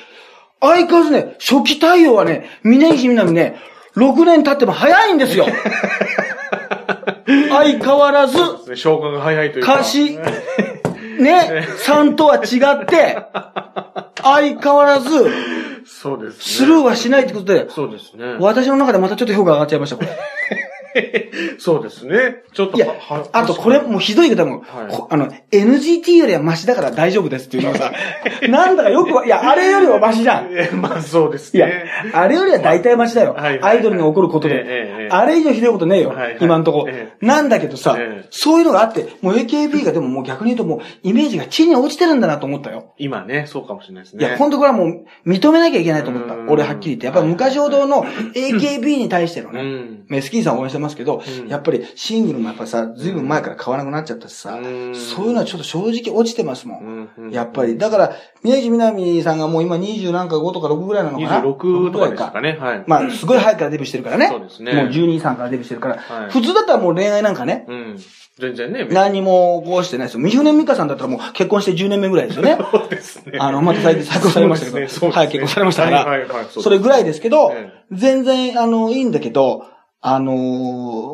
[0.60, 3.58] 相変わらずね、初期対応はね、峯岸みなみね、
[3.96, 5.46] 6年経っても早いんですよ。
[7.50, 8.38] 相変わらず、
[8.76, 9.76] 消化が早いというか。
[9.76, 10.18] 歌詞、
[11.20, 13.18] ね、さんとは違って、
[14.22, 15.10] 相変わらず、
[15.86, 16.42] そうですね。
[16.42, 18.38] スルーはしないってことで、そうですね。
[18.40, 20.10] 私の中でまたちょっと評価上がっちゃいました、これ。
[21.60, 22.44] そうですね。
[22.54, 22.88] ちょっといや
[23.32, 27.92] あとこれ、もうひどい言い方も、はいこあの、NGT よりはマシだから大丈夫ですっていうのはさ、
[28.48, 30.48] なんだかよくわ、いや、あれよりはマシじゃん。
[30.52, 33.36] ええまあそうですいやね。、あれよりは大体マシだよ。
[33.38, 35.03] アイドルに起こることで。
[35.16, 36.10] あれ以上ひどいことねえよ。
[36.10, 42.94] はいはい今んとこ、えなんだけどさ、ええそういうのがあって、もう AKB がでももう逆に言うともうイメージが地に落ちてるんだなと思ったよ。
[42.98, 44.26] 今ね、そうかもしれないですね。
[44.26, 46.44] いや、本当これはもう認めなきゃいけないと思ったう。
[46.44, 47.06] ん俺はっきり言って。
[47.06, 50.06] やっぱり昔ほどの AKB に対してのうね、ん。
[50.08, 56.84] メスキーさん応援してますけど、うんやっぱりシングルもやっぱりさ、ずいぶん前から買わなくなっちゃったしさ、うんそういうのはちょっと正直落ちてますもん。
[56.84, 57.78] うんうんやっぱり。
[57.78, 62.58] だから、宮城みなみさんがもう今20なんか5とか6ぐらいなのかな26とかでしたかね。
[62.60, 62.84] はい。
[62.88, 64.28] まあ、すごい早くからデビューしてるからね。
[64.28, 65.98] そうですねもう12、3からデビューしてるから。
[65.98, 68.00] はい普通だったらもう恋愛なんかね、うん。
[68.40, 68.86] 全然ね。
[68.86, 70.22] 何にもこうしてないですよ。
[70.22, 72.58] 三船美香さんだったらもう結婚して10年目ぐらいですよね。
[72.72, 73.38] そうですね。
[73.40, 79.66] あの、また最近再婚されましたけど、そうですねはい、結婚されましたから、はいはいはいそれぐらいですけど、え全然、あの、いいんだけど、
[80.02, 80.34] あの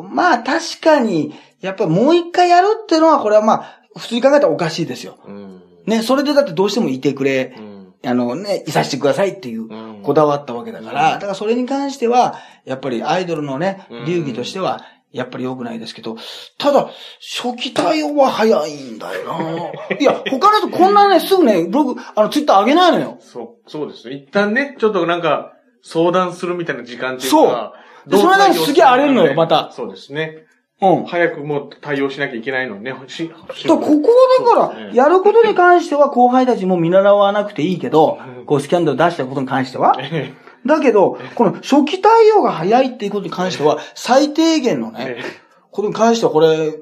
[0.02, 5.18] ーまあ確かに、やっぱりもう一回やるっていうのは、これはまあ、普通に考えたらおかしいですよ。
[5.26, 5.62] うん。
[5.86, 7.69] ね、それでだってどうしてもいてくれ、うん。
[8.04, 10.02] あのね、いさせてくださいっていううん。
[10.02, 14.82] こだわったわけだから、だからそれに関しては、やっぱりアイドルのねうん、流儀としては、
[15.12, 16.16] やっぱり良くないですけど、
[16.56, 16.88] ただ、
[17.20, 19.96] 初期対応は早いんだよな。
[19.98, 23.16] いや、他の人こんなね、すぐね、ブログ、あの、ツイッター上げないのよ。
[23.20, 24.14] そう、そうですね。
[24.14, 27.72] 一旦ね、ちょっとなんか、相談するみたいな時間っていうそう。
[28.10, 29.72] その間にすげえ荒れるのよまた。
[29.72, 30.44] そうですね。
[30.80, 31.04] うん。
[31.04, 32.94] 早くもう対応しなきゃいけないのにね。
[33.06, 34.08] しだからここ
[34.46, 39.96] はだから、やることに関しては後輩たちも見習わなくていいけどうん、こうスキャンダル出したことに関しては。
[39.98, 40.34] え
[40.66, 45.22] だけど、この初期対応が早いっていうことに関しては、最低限のね、え
[45.70, 46.72] ことに関してはこれ、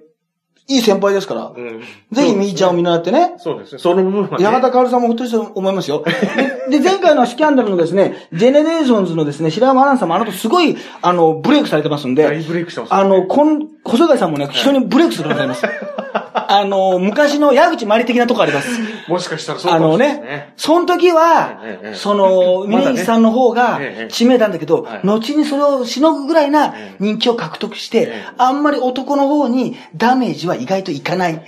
[0.71, 3.79] いい先輩ですから、うんぜひみーちゃんを見習ってね、そうですね。
[3.79, 4.45] その部分はね。
[4.45, 6.05] 八幡薫さんもほっとして思いますよ。
[6.71, 15.65] で、で前回のスキャンダルのですね、ジェネレーションズのですね、白山アナウンサーもあの後すごい、あの、ブレイクされてますんで、大ブレイクしてますねあの、こん、小菅井さんもね、非常にブレイクするとございます。
[16.51, 18.69] あの、昔の矢口まり的なとこあります。
[19.09, 21.95] もしかしたらそうあのかもしれないね、その時はえええ、え。
[21.95, 26.97] その、 峯岸さんの方がええ知名なんだけどはい、後にそれをしのぐぐらいなええ。
[26.99, 31.43] 人気を獲得してええ、あんまり男の方にダメージは意外といかない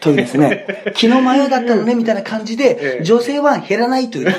[0.00, 4.34] というですね、 気の迷いだったのね、みたいな感じえで、え女性は減らないという。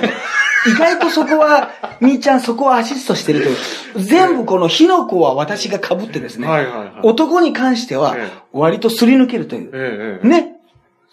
[0.67, 1.69] 意外とそこは、
[2.01, 3.57] みーちゃんそこはアシストしてるという。
[4.03, 6.91] 全部この火の粉は私が被ってですね、はいはいはい。
[7.03, 8.37] 男に関してはええ。
[8.51, 10.27] 割とすり抜けるという。
[10.27, 10.54] ね。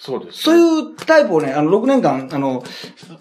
[0.04, 0.42] そうです。
[0.42, 2.64] そういうタイプをね、あの、6年間、あの、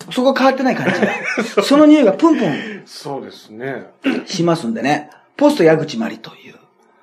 [0.10, 1.62] そこが変わってない感じが。
[1.62, 3.86] その匂いがプンプンそうですね。
[4.26, 5.12] しますんでね。
[5.38, 6.56] ポスト矢口まりという。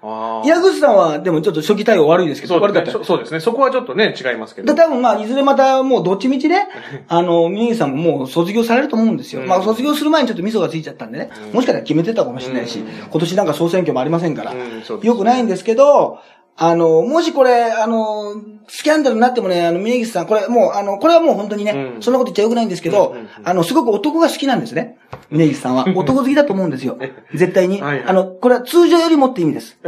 [0.03, 0.49] ああ。
[0.49, 3.05] 矢口さんは、でもちょっと初期対応悪いですけど、そう悪かったですね。
[3.05, 3.39] そそうですね。
[3.39, 4.75] そこはちょっとね、違いますけど。
[4.75, 6.67] だ多分まあ、いずれまたもうどっちみちね、
[7.07, 9.43] あの、ミネさんももう卒業されると思うんですよ。
[9.43, 16.19] うんまあ、卒業する前にちょっとミソがついちゃったんでね、うんもしかしたら決めてたかもしれないし、うん今年なんか総選挙もありませんから、うんそうですねよくないんですけど、
[16.61, 18.35] あの、もしこれ、あの、
[18.69, 24.99] スキャンダルになってもね、あの、峯岸さん、これもう、あの、これはもう本当にね、うんそんなこと言っちゃよくないんですけど、うんうんうんあの、すごく男が好きなんですね。
[25.31, 25.87] 峯岸さんは。
[25.97, 26.99] 男好きだと思うんですよ。
[27.35, 27.81] 絶対に。
[27.83, 29.79] はいはいあの、これは通常よりもって意味です。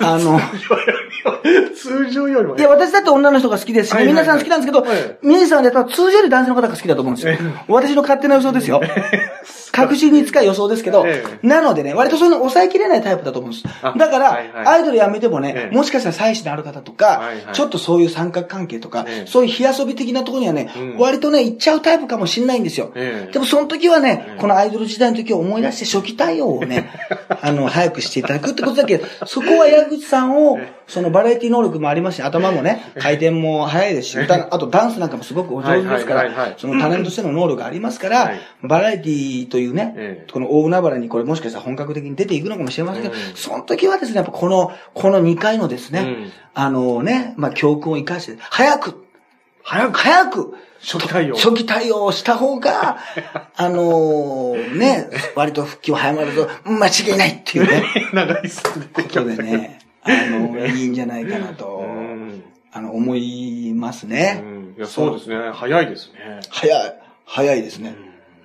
[0.00, 0.40] あの、
[1.76, 7.34] 通常よりもいや、私だって女の人が好きですし、はいはいはい皆さん好きなんですけどはい、皆さんだったら通常より男性の方が好きだと思うんですよ。
[7.68, 8.80] 私の勝手な予想ですよ。
[9.72, 13.64] 確信に近い予想ですけどえ、なのでね、割とそういうの抑えきれないタイプだと思うんです。
[13.82, 15.74] あだからアイドル辞めてもねえ、え。
[15.74, 19.26] もしかしたら妻子である方とかちょっとそういう三角関係とかえ、え。
[19.26, 22.92] そういう火遊び的なところにはねうん、割とね、行っちゃうタイプかもしれないんですよ。
[22.94, 23.32] ええ。
[23.32, 24.40] でもその時はねえ、え。
[24.40, 26.90] このアイドル時代の時を思い出して初期対応をね、
[27.40, 49.04] あの、早くしていただくってことだけど、そこは矢口さんを、そのバラエティ能力もありますし、頭もね、回転も早いですし、歌あとダンスなんかもすごくお上手ですからそのタレントとしての能力がありますからはい、バラエティというねええ、この大海原にこれもしかしたら本格的に出ていくのかもしれませんけどうん、その時はですね、やっぱこの、この2回のですねうん、あのね、まあ教訓を生かして、早く、
[49.62, 51.34] 早く、早く、初期対応。
[51.34, 52.98] 初期対応をした方が、
[53.56, 58.86] あのね、割と復帰を早まると、間違いないっていうね、 長いっすね。
[58.92, 62.42] ことでね、あの、いいんじゃないかなとう、ん。
[62.72, 64.42] あの、思いますうね。
[64.42, 64.74] ん。
[64.76, 65.36] いや、そうですね。
[65.52, 66.40] 早いですね。
[66.48, 66.94] 早い、
[67.26, 67.94] 早いですね。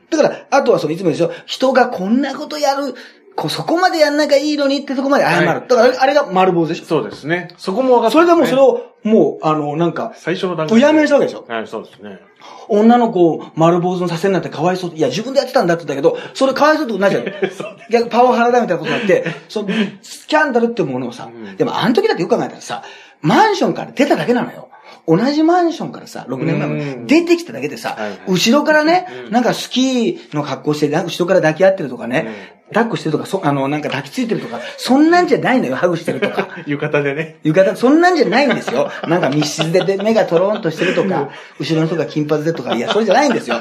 [0.09, 2.93] だから、あとはその、いつもでしょ、人がこんなことやる、
[3.35, 5.47] こうそこまでやんなきゃいいのにってとこまで謝る。
[5.47, 6.85] はいだから、あれが丸坊主でしょ。
[6.85, 7.49] そうですね。
[7.57, 8.65] そこも分かってそれでもうそれを。
[8.65, 11.45] を、もう、あの、なんか、最初の段うやめにしたわけでしょ。
[11.47, 12.19] はい、そうですね。
[12.67, 14.95] 女の子を丸坊主にさせるなんてかわいそう。
[14.95, 17.77] いや、自分でやってたんだって言ったけど、それかわいそうってことになっちゃ う。
[17.91, 19.69] 逆パワハラだみたいなことになって、 その、
[20.01, 22.83] スキャンダルってものをさ、うんでもあの時だってよく考えたらさ、
[23.21, 24.69] マンションから出ただけなのよ。
[25.07, 36.47] 同じマンションからさ、6年前うんも出てきただけでさ後ろからねう、んなんかスキーの格好して、なんか後ろから抱き合ってるとかね、抱っこしてるとか、そあの、なんか抱きついてるとか、そんなんじゃないのよ、ハグしてるとか。
[36.65, 37.37] 浴衣でね。
[37.43, 38.89] 浴衣、そんなんじゃないんですよ。
[39.07, 43.57] なんか密室でで目がトローンとしてるとか、後ろの人が金髪でとか、いや、それじゃないんですよ。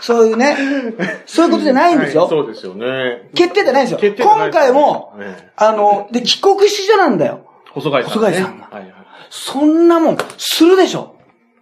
[0.00, 0.56] そういうね、
[1.26, 2.22] そういうことじゃないんですよ。
[2.22, 3.28] はいそうですよね。
[3.34, 4.14] 決定じゃないんですよ。
[4.18, 7.40] 今回も、ええあの、で、帰国子女なんだよ。
[7.72, 8.14] 細貝さん、ね。
[8.14, 8.92] 細貝さんがはいはい。
[9.30, 11.14] そんなもん、するでしょ。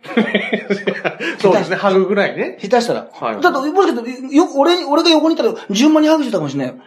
[1.38, 2.58] そうですね、ハグぐらいね。
[2.60, 3.08] 下手したら。
[3.12, 6.82] はいだって、もしかしたらよ、俺、俺が横にいたら順番にハグしてたかもしれないよ。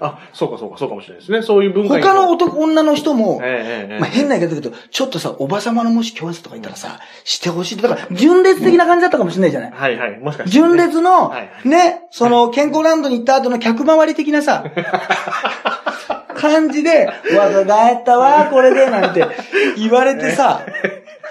[0.00, 1.42] あ、そうかそうか、そうかもしれないですね。
[1.42, 7.88] そういう文化に他の男、女の人も、えええまあ、変な言い方だけど、ちょっとさ、おばさまのもし共演者とかいたらさ、してほしいって。
[7.88, 9.72] だから、純烈的な感じだったかもしれないじゃない。
[9.72, 10.18] はいはい。
[10.20, 14.64] もしかして、純烈のはいは、いね、その、健康ランドに行った後の客回り的なさ、
[16.34, 19.26] 感じで、若返ったわ、これで、なんて
[19.76, 20.62] 言われてさ、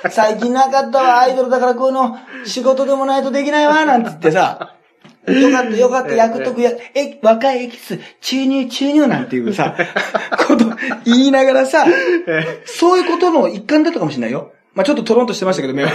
[0.09, 4.75] 最近なかったわ、アイドルだからこの、仕事でもないとできないわ、なんて言ってさ、
[5.27, 9.75] よかった、よかった、役得や、え、若いエキス、注入、注入なんていうさ、
[10.47, 10.65] こと
[11.05, 11.85] 言いながらさ、
[12.65, 14.51] そういうことの一環だったかもしれないよ。
[14.73, 15.91] まあちょっとトロンとしてましたけど、目は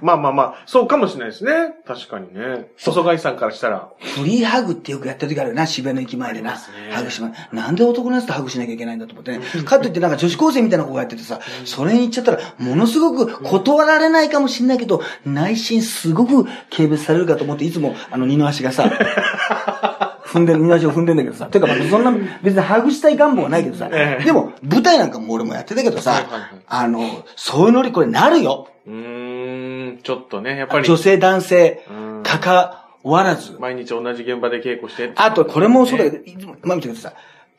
[0.00, 1.74] まあまあまあ、そうかもしれないですね。
[1.86, 2.70] 確かにね。
[2.78, 3.90] 細貝さんからしたら。
[3.98, 6.56] フリーハグってよくやってる時あるよな、渋谷の駅前でな。
[6.56, 9.44] すねハグしま、なんで男のやつとハグしなきゃいけないんだと思ってね。
[9.64, 18.90] かといってなんか女子高生みたいな子がやっててさ、それに行っちゃったら、ものすごく断られないかもしれないけど、内心すごく軽蔑されるかと思って、いつもあの二の足がさ、
[20.28, 21.46] 踏んでる、二の足を踏んでんだけどさ。
[21.50, 22.12] てかまあそんな、
[22.42, 23.88] 別にハグしたい願望はないけどさ。
[23.90, 26.26] ええでも、舞台なんかも俺もやってたけどさ
[26.68, 27.00] あの、
[27.34, 28.68] そういうノリこれなるよ。
[28.86, 30.86] うーん、ちょっとね、やっぱり。
[30.86, 32.70] 女性男性うん、関
[33.02, 33.56] わらず。
[33.58, 35.12] 毎日同じ現場で稽古して。
[35.16, 37.12] あと、これもそうだけど、いつも前見てください。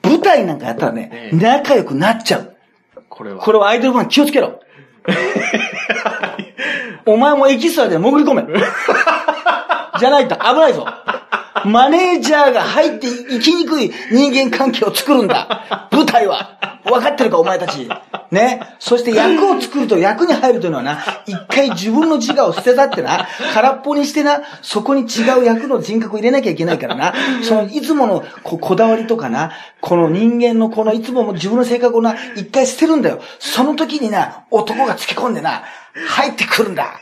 [0.08, 2.56] 舞台なんかやったらねえ、え仲良くなっちゃう。
[3.10, 3.40] これは。
[3.40, 4.60] これはアイドルファン気をつけろ。
[7.06, 8.44] お前もエキストラで潜り込め。
[10.00, 10.86] じゃないと危ないぞ。
[11.66, 15.90] マネージャーが入っていきにくい人間関係を作るんだ。
[15.92, 16.58] 舞台は。
[16.84, 17.88] 分かってるか、お前たち。
[18.32, 18.62] ね。
[18.80, 33.22] そして役を作ると役に入るというのはな、一回自分の自我を捨てたってな、空っぽにしてな、そこに違う役の人格を入れなきゃいけないからな、そのいつものこだわりとかな、この人間のこのいつもの自分の性格をな、一回捨てるんだよ。
[33.40, 35.64] その時にな、男がつけ込んでな、
[36.08, 37.00] 入ってくるんだ。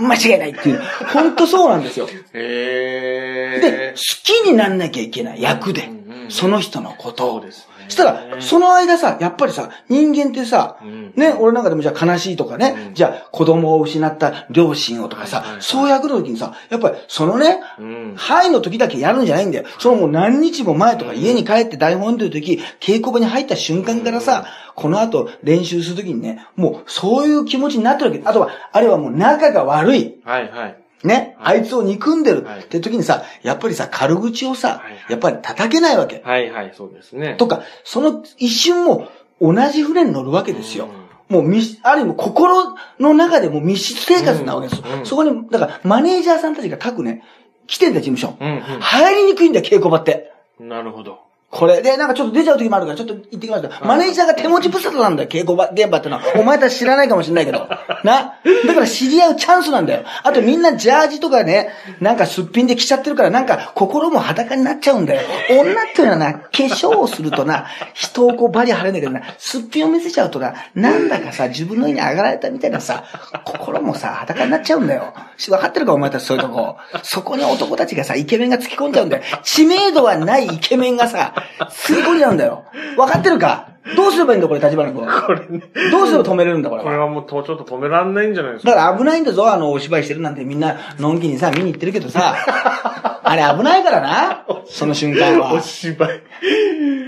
[0.00, 0.80] 間違いないっていう。
[1.12, 2.08] ほんとそうなんですよ。
[2.32, 5.88] へで、好きになんなきゃいけない役で
[6.28, 7.40] その人のことを。
[7.40, 19.64] ですねしたら、その間さ、やっぱりさ、人間ってさうん、ね、俺なんかでもじゃあ悲しいとかねう、んじゃあ子供を失った両親をとかさそういう役の時にさ、やっぱりそのねうん、はいの時だけやるんじゃないんだよ。
[19.78, 28.22] そのもう何日も前とか家に帰って台本読んでる時、稽古場に入った瞬間からさ、この後練習する時にね、もうそういう気持ちになってるわけ。
[28.24, 30.20] あとは、あれはもう仲が悪い。
[30.24, 30.76] はいはい。
[31.02, 36.22] ね、はいあいつを憎んでるはいって時にさ、やっぱりさ、軽口をさやっぱり叩けないわけ。
[36.24, 37.34] はいはい、そうですね。
[37.36, 39.08] とか、その一瞬も
[39.40, 40.88] 同じ船に乗るわけですよ。
[41.28, 44.84] もう密、ある意味心の中でも密室生活なわけですよ。
[45.04, 47.22] そこに、だからマネージャーさんたちが各ね、
[47.66, 48.36] 来てんだよ、事務所。
[48.44, 50.32] うん入りにくいんだよ、稽古場って。
[50.58, 50.68] うん。
[50.68, 51.29] なるほど。
[51.50, 51.82] これ。
[51.82, 56.22] で、なんかちょっと出ちゃう時もあるから、ちょっと行ってきますけど、マネージャーが手持ち無沙汰なんだよ、稽古場、現場ってのは。
[56.36, 57.68] お前たち知らないかもしれないけど。
[58.04, 58.34] な。
[58.66, 60.04] だから知り合うチャンスなんだよ。
[60.22, 65.22] あとみんなジャージとかね、なんかすっぴんで着ちゃってるから、なんか心も裸になっちゃうんだよ。
[65.50, 73.02] 女っていうのはな、化粧をするとな、人をこうバリ張れんだけどな、すっぴんを見せちゃうとな、なんだかさ、自分の家に上がられたみたいなさ、
[73.44, 75.12] 心もさ、裸になっちゃうんだよ。
[75.48, 76.76] 分かってるか、お前たちそういうとこ。
[77.02, 79.22] そこに男たちがさ、イケメンが突き込んじゃうんだよ。
[79.42, 82.64] 知名度はないイケメンがさ、突き込んじゃうんだよ。
[82.96, 83.68] 分かってるか？
[83.96, 85.06] どうすればいいんだ、これ、立花君。
[85.26, 85.62] これね。
[85.90, 86.84] どうすれば止めれるんだ、これは。
[86.84, 88.78] これはもうとちょっと止めらんないんじゃないですだか。
[88.84, 92.36] から危ないんだぞ、あの、お芝居してるなんてみんな、のんきにさ、見に行ってるけどさ、
[93.24, 95.60] あれ危ないからな、その瞬間はお。
[95.60, 96.20] 芝居。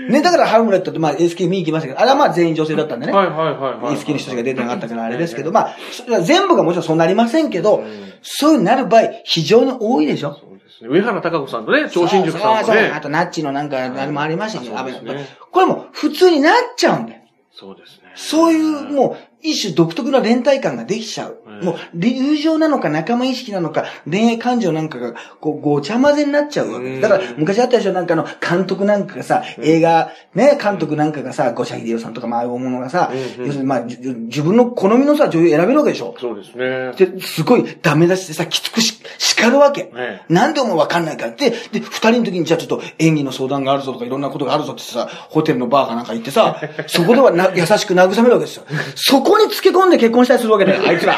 [0.09, 3.13] ね、だからハムレットって、まあ、SK 見に行きましたけど、あれはまあ全員女性だったんでね。
[3.13, 3.53] はいはいはい
[3.85, 3.95] はい。
[3.95, 7.83] SK の人しか出てなかったからあれですけど、まあ、そ全部がもちろんそうなりませんけど、ん
[8.23, 10.37] そうなる場合、非常に多いでしょ。
[10.83, 10.89] ね。
[10.89, 12.91] 上原隆子さんとね、超新塾さんとね。
[12.93, 17.21] あと、ナッチのなんか、あれもありましたし、そうですねこれも普通になっちゃうんだよ。
[17.51, 18.11] そうですね。
[18.15, 21.37] そういう、もう、一種独特な連帯感ができちゃう。
[21.45, 36.15] うんもう、友情なのか仲間意識なのか、恋愛感情なんかが、こう、ごちゃ混ぜになっちゃうわけうんだから、昔あったでしょ、なんかあの、監督なんかがさ、映画、ね、監督なんかがさ、五社秀夫さんとか、まあ、大物がさ、要するに、まあ、じ自分の好みのさ、女優選べるわけでしょ。
[36.19, 36.91] そうですね。
[36.93, 39.91] で、すごいダメ出しでさ、きつくし、叱るわけ。
[39.95, 48.63] えなんでお前わかんないかって、で、二人の時にじゃあちょっと演技の相談があるぞとかいろんなことがあるぞってさ、ホテルのバーかなんか行ってさ、 そこではな優しく慰めるわけですよ。
[48.95, 51.17] そこにつけ込んで結婚したりするわけだよ、 あいつら。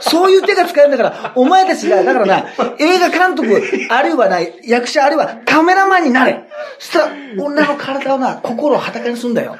[0.00, 2.44] そういう手が使えるんだから、お前たちが、だからな、
[2.78, 6.44] 映画監督、あるいはな、役者、あるいはカメラマンになれ。
[6.78, 9.56] そしたら、女の体をな、心を裸にするんだよ。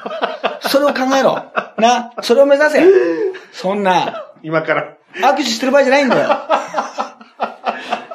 [0.61, 1.43] それを考えろ。
[1.77, 2.83] な、それを目指せ。
[3.53, 4.95] そんな、今から。
[5.15, 6.29] 握手してる場合じゃないんだよ。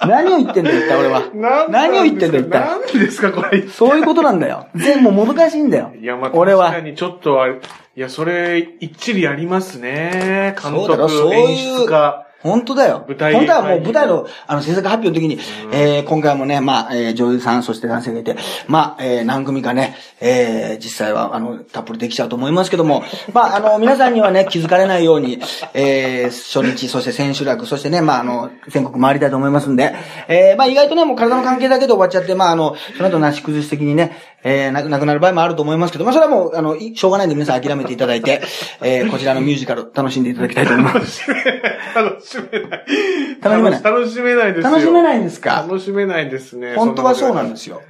[0.06, 1.22] 何を言ってんだよ、一体俺は。
[1.68, 2.60] 何を言ってんだよ、一体。
[2.60, 3.66] なんでですか、これ？
[3.68, 4.68] そういうことなんだよ。
[4.74, 5.92] 全部もう難しいんだよ。
[6.00, 6.88] いや、まあ、俺は確か。
[6.88, 10.54] にちょっとあれ、いや、それ、一理ありますね。
[10.62, 12.26] 監そうそういう演出家。
[12.46, 13.04] 本当だよ。
[13.08, 15.38] 舞台本当はもう舞台の、あの、制作発表の時に、
[15.72, 18.36] えー、今回もね、まあ、えー、女優さん、そして男性がいて、
[18.68, 25.40] まあ、えー、何組かね、えー、実際は、あの、たっぷりできちゃうと思いますけども、まあ、あの、皆さんにはね、気づかれないように、
[25.74, 29.94] えー、初日、そして千秋楽、そしてね、まあ、あの、全国回りたいと思いますんで、
[30.28, 34.16] えー、まあ、意外とね、もう体の関係だけで終わっちゃって、まあ、あの、その後なし崩し的にね、
[34.48, 38.40] えー、なくなくなる場合もあると思いますけど、まあ、それはもう、あの、いしょうがないんで皆さん諦めていただいて、
[38.80, 41.28] えー、こちらのミュージカル楽しんでいただきたいと思います。
[41.94, 42.84] 楽しめない。
[43.42, 44.70] 楽しめない楽しめないですよ。
[44.70, 45.50] 楽しめないんですか？
[45.68, 46.74] 楽しめないですね。
[46.76, 47.82] 本当はそうなんですよ。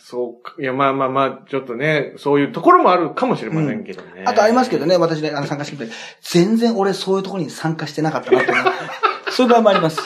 [0.00, 0.54] そうか。
[0.60, 4.22] いや、まあまあまあ、ちょっとね、そういうところもあるかもしれませんけどね。
[4.24, 8.52] あとありますけどね、私ね、あの参加してみて、全然俺そういうところに参加してなかったなって。
[9.30, 10.00] そういう場合もあります。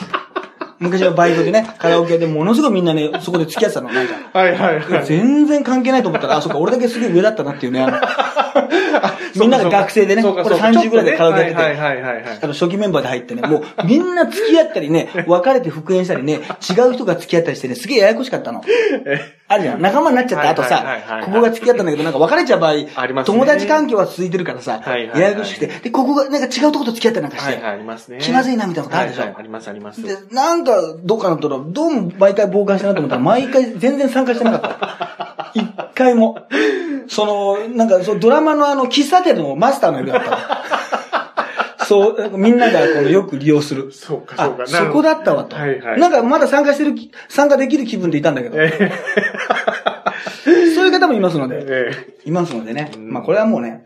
[0.83, 4.39] 昔はバイトでね、カラオケでものすごいみんなね、そこで付き合ってたの、なんか。
[4.39, 5.05] はいはいはい。
[5.05, 7.81] 全然関係ないと思ったら、あ、そっか、俺だけすげえ上だったなっていうね。
[7.81, 7.97] あの
[9.35, 18.61] みんなが学生でね、これそうかそうか30ぐらいでカラオケやってて、はいはいあの初期メンバーで入ってね、もうみんな付き合ったりね、 別れて復縁したりね、違う人が付き合ったりしてね、すげえややこしかったの。
[19.53, 19.81] あるじゃん。
[19.81, 22.87] 仲間になっちゃった後さここが付き合ったんだけど、なんか別れちゃう場合、ね
[23.25, 28.17] 友達関係は続いてるからさ、はいはいはいややこしくて、で、ここがなんか違うとこと付き合ったりなんかして、はいはい、ありますね。
[28.21, 29.21] 気まずいなみたいなことあるでしょ？
[29.21, 30.01] はいはいありますあります。
[30.03, 30.73] で、なんか、
[31.03, 35.51] どっかのところ、どうも毎回傍観してなと思ったら、毎回全然参加してなかった。
[35.59, 36.37] 一回も。
[37.07, 41.02] その、なんか、そう、ドラマのあの、喫茶店のマスターの役だった。
[41.93, 43.91] そう、みんながこのよく利用する。
[43.91, 44.63] そうかそうか。
[44.63, 45.55] あ、そこだったわと。
[45.55, 45.99] はいはい。
[45.99, 48.57] なんかまだ参加してる気、参加できる気分でいたんだけど。
[48.59, 48.69] え
[50.75, 52.91] そういう方もいますのえで、えいますのでね。
[52.97, 53.85] んまあこれはもうね、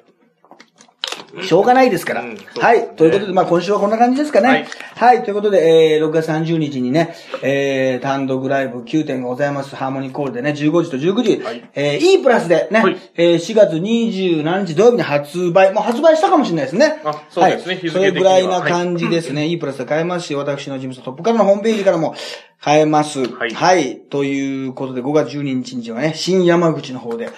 [1.41, 2.21] しょうがないですから。
[2.21, 2.95] うんねはい。
[2.95, 4.67] ということで、まあ今週はこんな感じですかね。
[4.95, 5.23] ははいい。
[5.23, 9.75] ということで、えー、6月30日にね、えー、単独ライブ9点がございます。
[9.75, 11.43] ハーモニーコールでね、15時と19時。
[11.43, 15.73] はいえー、E プラスでね、はいえー、4月27日土曜日に発売。
[15.73, 17.01] もう発売したかもしれないですね。
[17.03, 17.82] あそうですねはい。
[17.82, 19.47] 日それぐらいな感じですね。
[19.47, 22.15] E プラスで買えますし、私の事務所トップからのホームページからも
[22.61, 23.28] 買えます。
[23.28, 23.99] はいはい。
[24.09, 27.30] ということで、5月12日にはね、新山口の方で、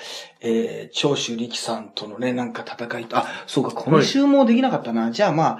[0.41, 5.11] えー、長州力さんとのね、なんか戦いと、あ、そうか、今週もできなかったな。
[5.11, 5.59] じゃあま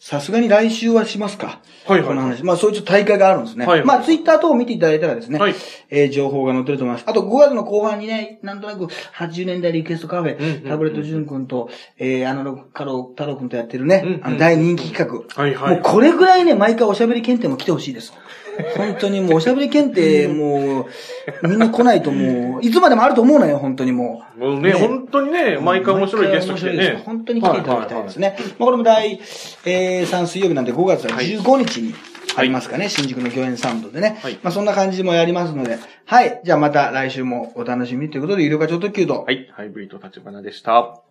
[0.00, 1.60] さすがに来週はしますか。
[1.86, 2.44] はいはいこの話。
[2.44, 3.66] まあ、そういう大会があるんですね。
[3.66, 5.54] はいはいまあ、ツイッター等を見ていただいたらですね、はい
[5.90, 7.04] えー情報が載ってると思います。
[7.08, 15.42] あと、5月の後半にね、なんとなく80年代リクエストカフェ、うんうんうんタブレットジュン君と、えー、アナログカロ太郎君とやってるね、うんうんあの大人気企画。
[15.42, 18.12] はいはいもうこれぐらいね、毎回おしゃべり検定も来てほしいです。
[18.76, 20.88] 本当にもうおしゃべり検定、も
[21.42, 24.40] う、みんな来ないともう、いつまでもあると思うのよ、本当にもう。
[24.40, 27.02] もうね、本当にね、毎回面白いゲスト来てね。
[27.04, 28.36] 本当に来ていただきたいですね。
[28.58, 29.20] まあこれも第、
[29.64, 31.94] えー、3水曜日なんで5月は15日に
[32.36, 34.18] ありますかね、新宿の御苑サウンドでね。
[34.22, 36.40] はいまあそんな感じもやりますので、はい。
[36.44, 41.07] じゃあまた来週もお楽しみにということで、有料化超特急と、はい、ハイブリッド立花でした。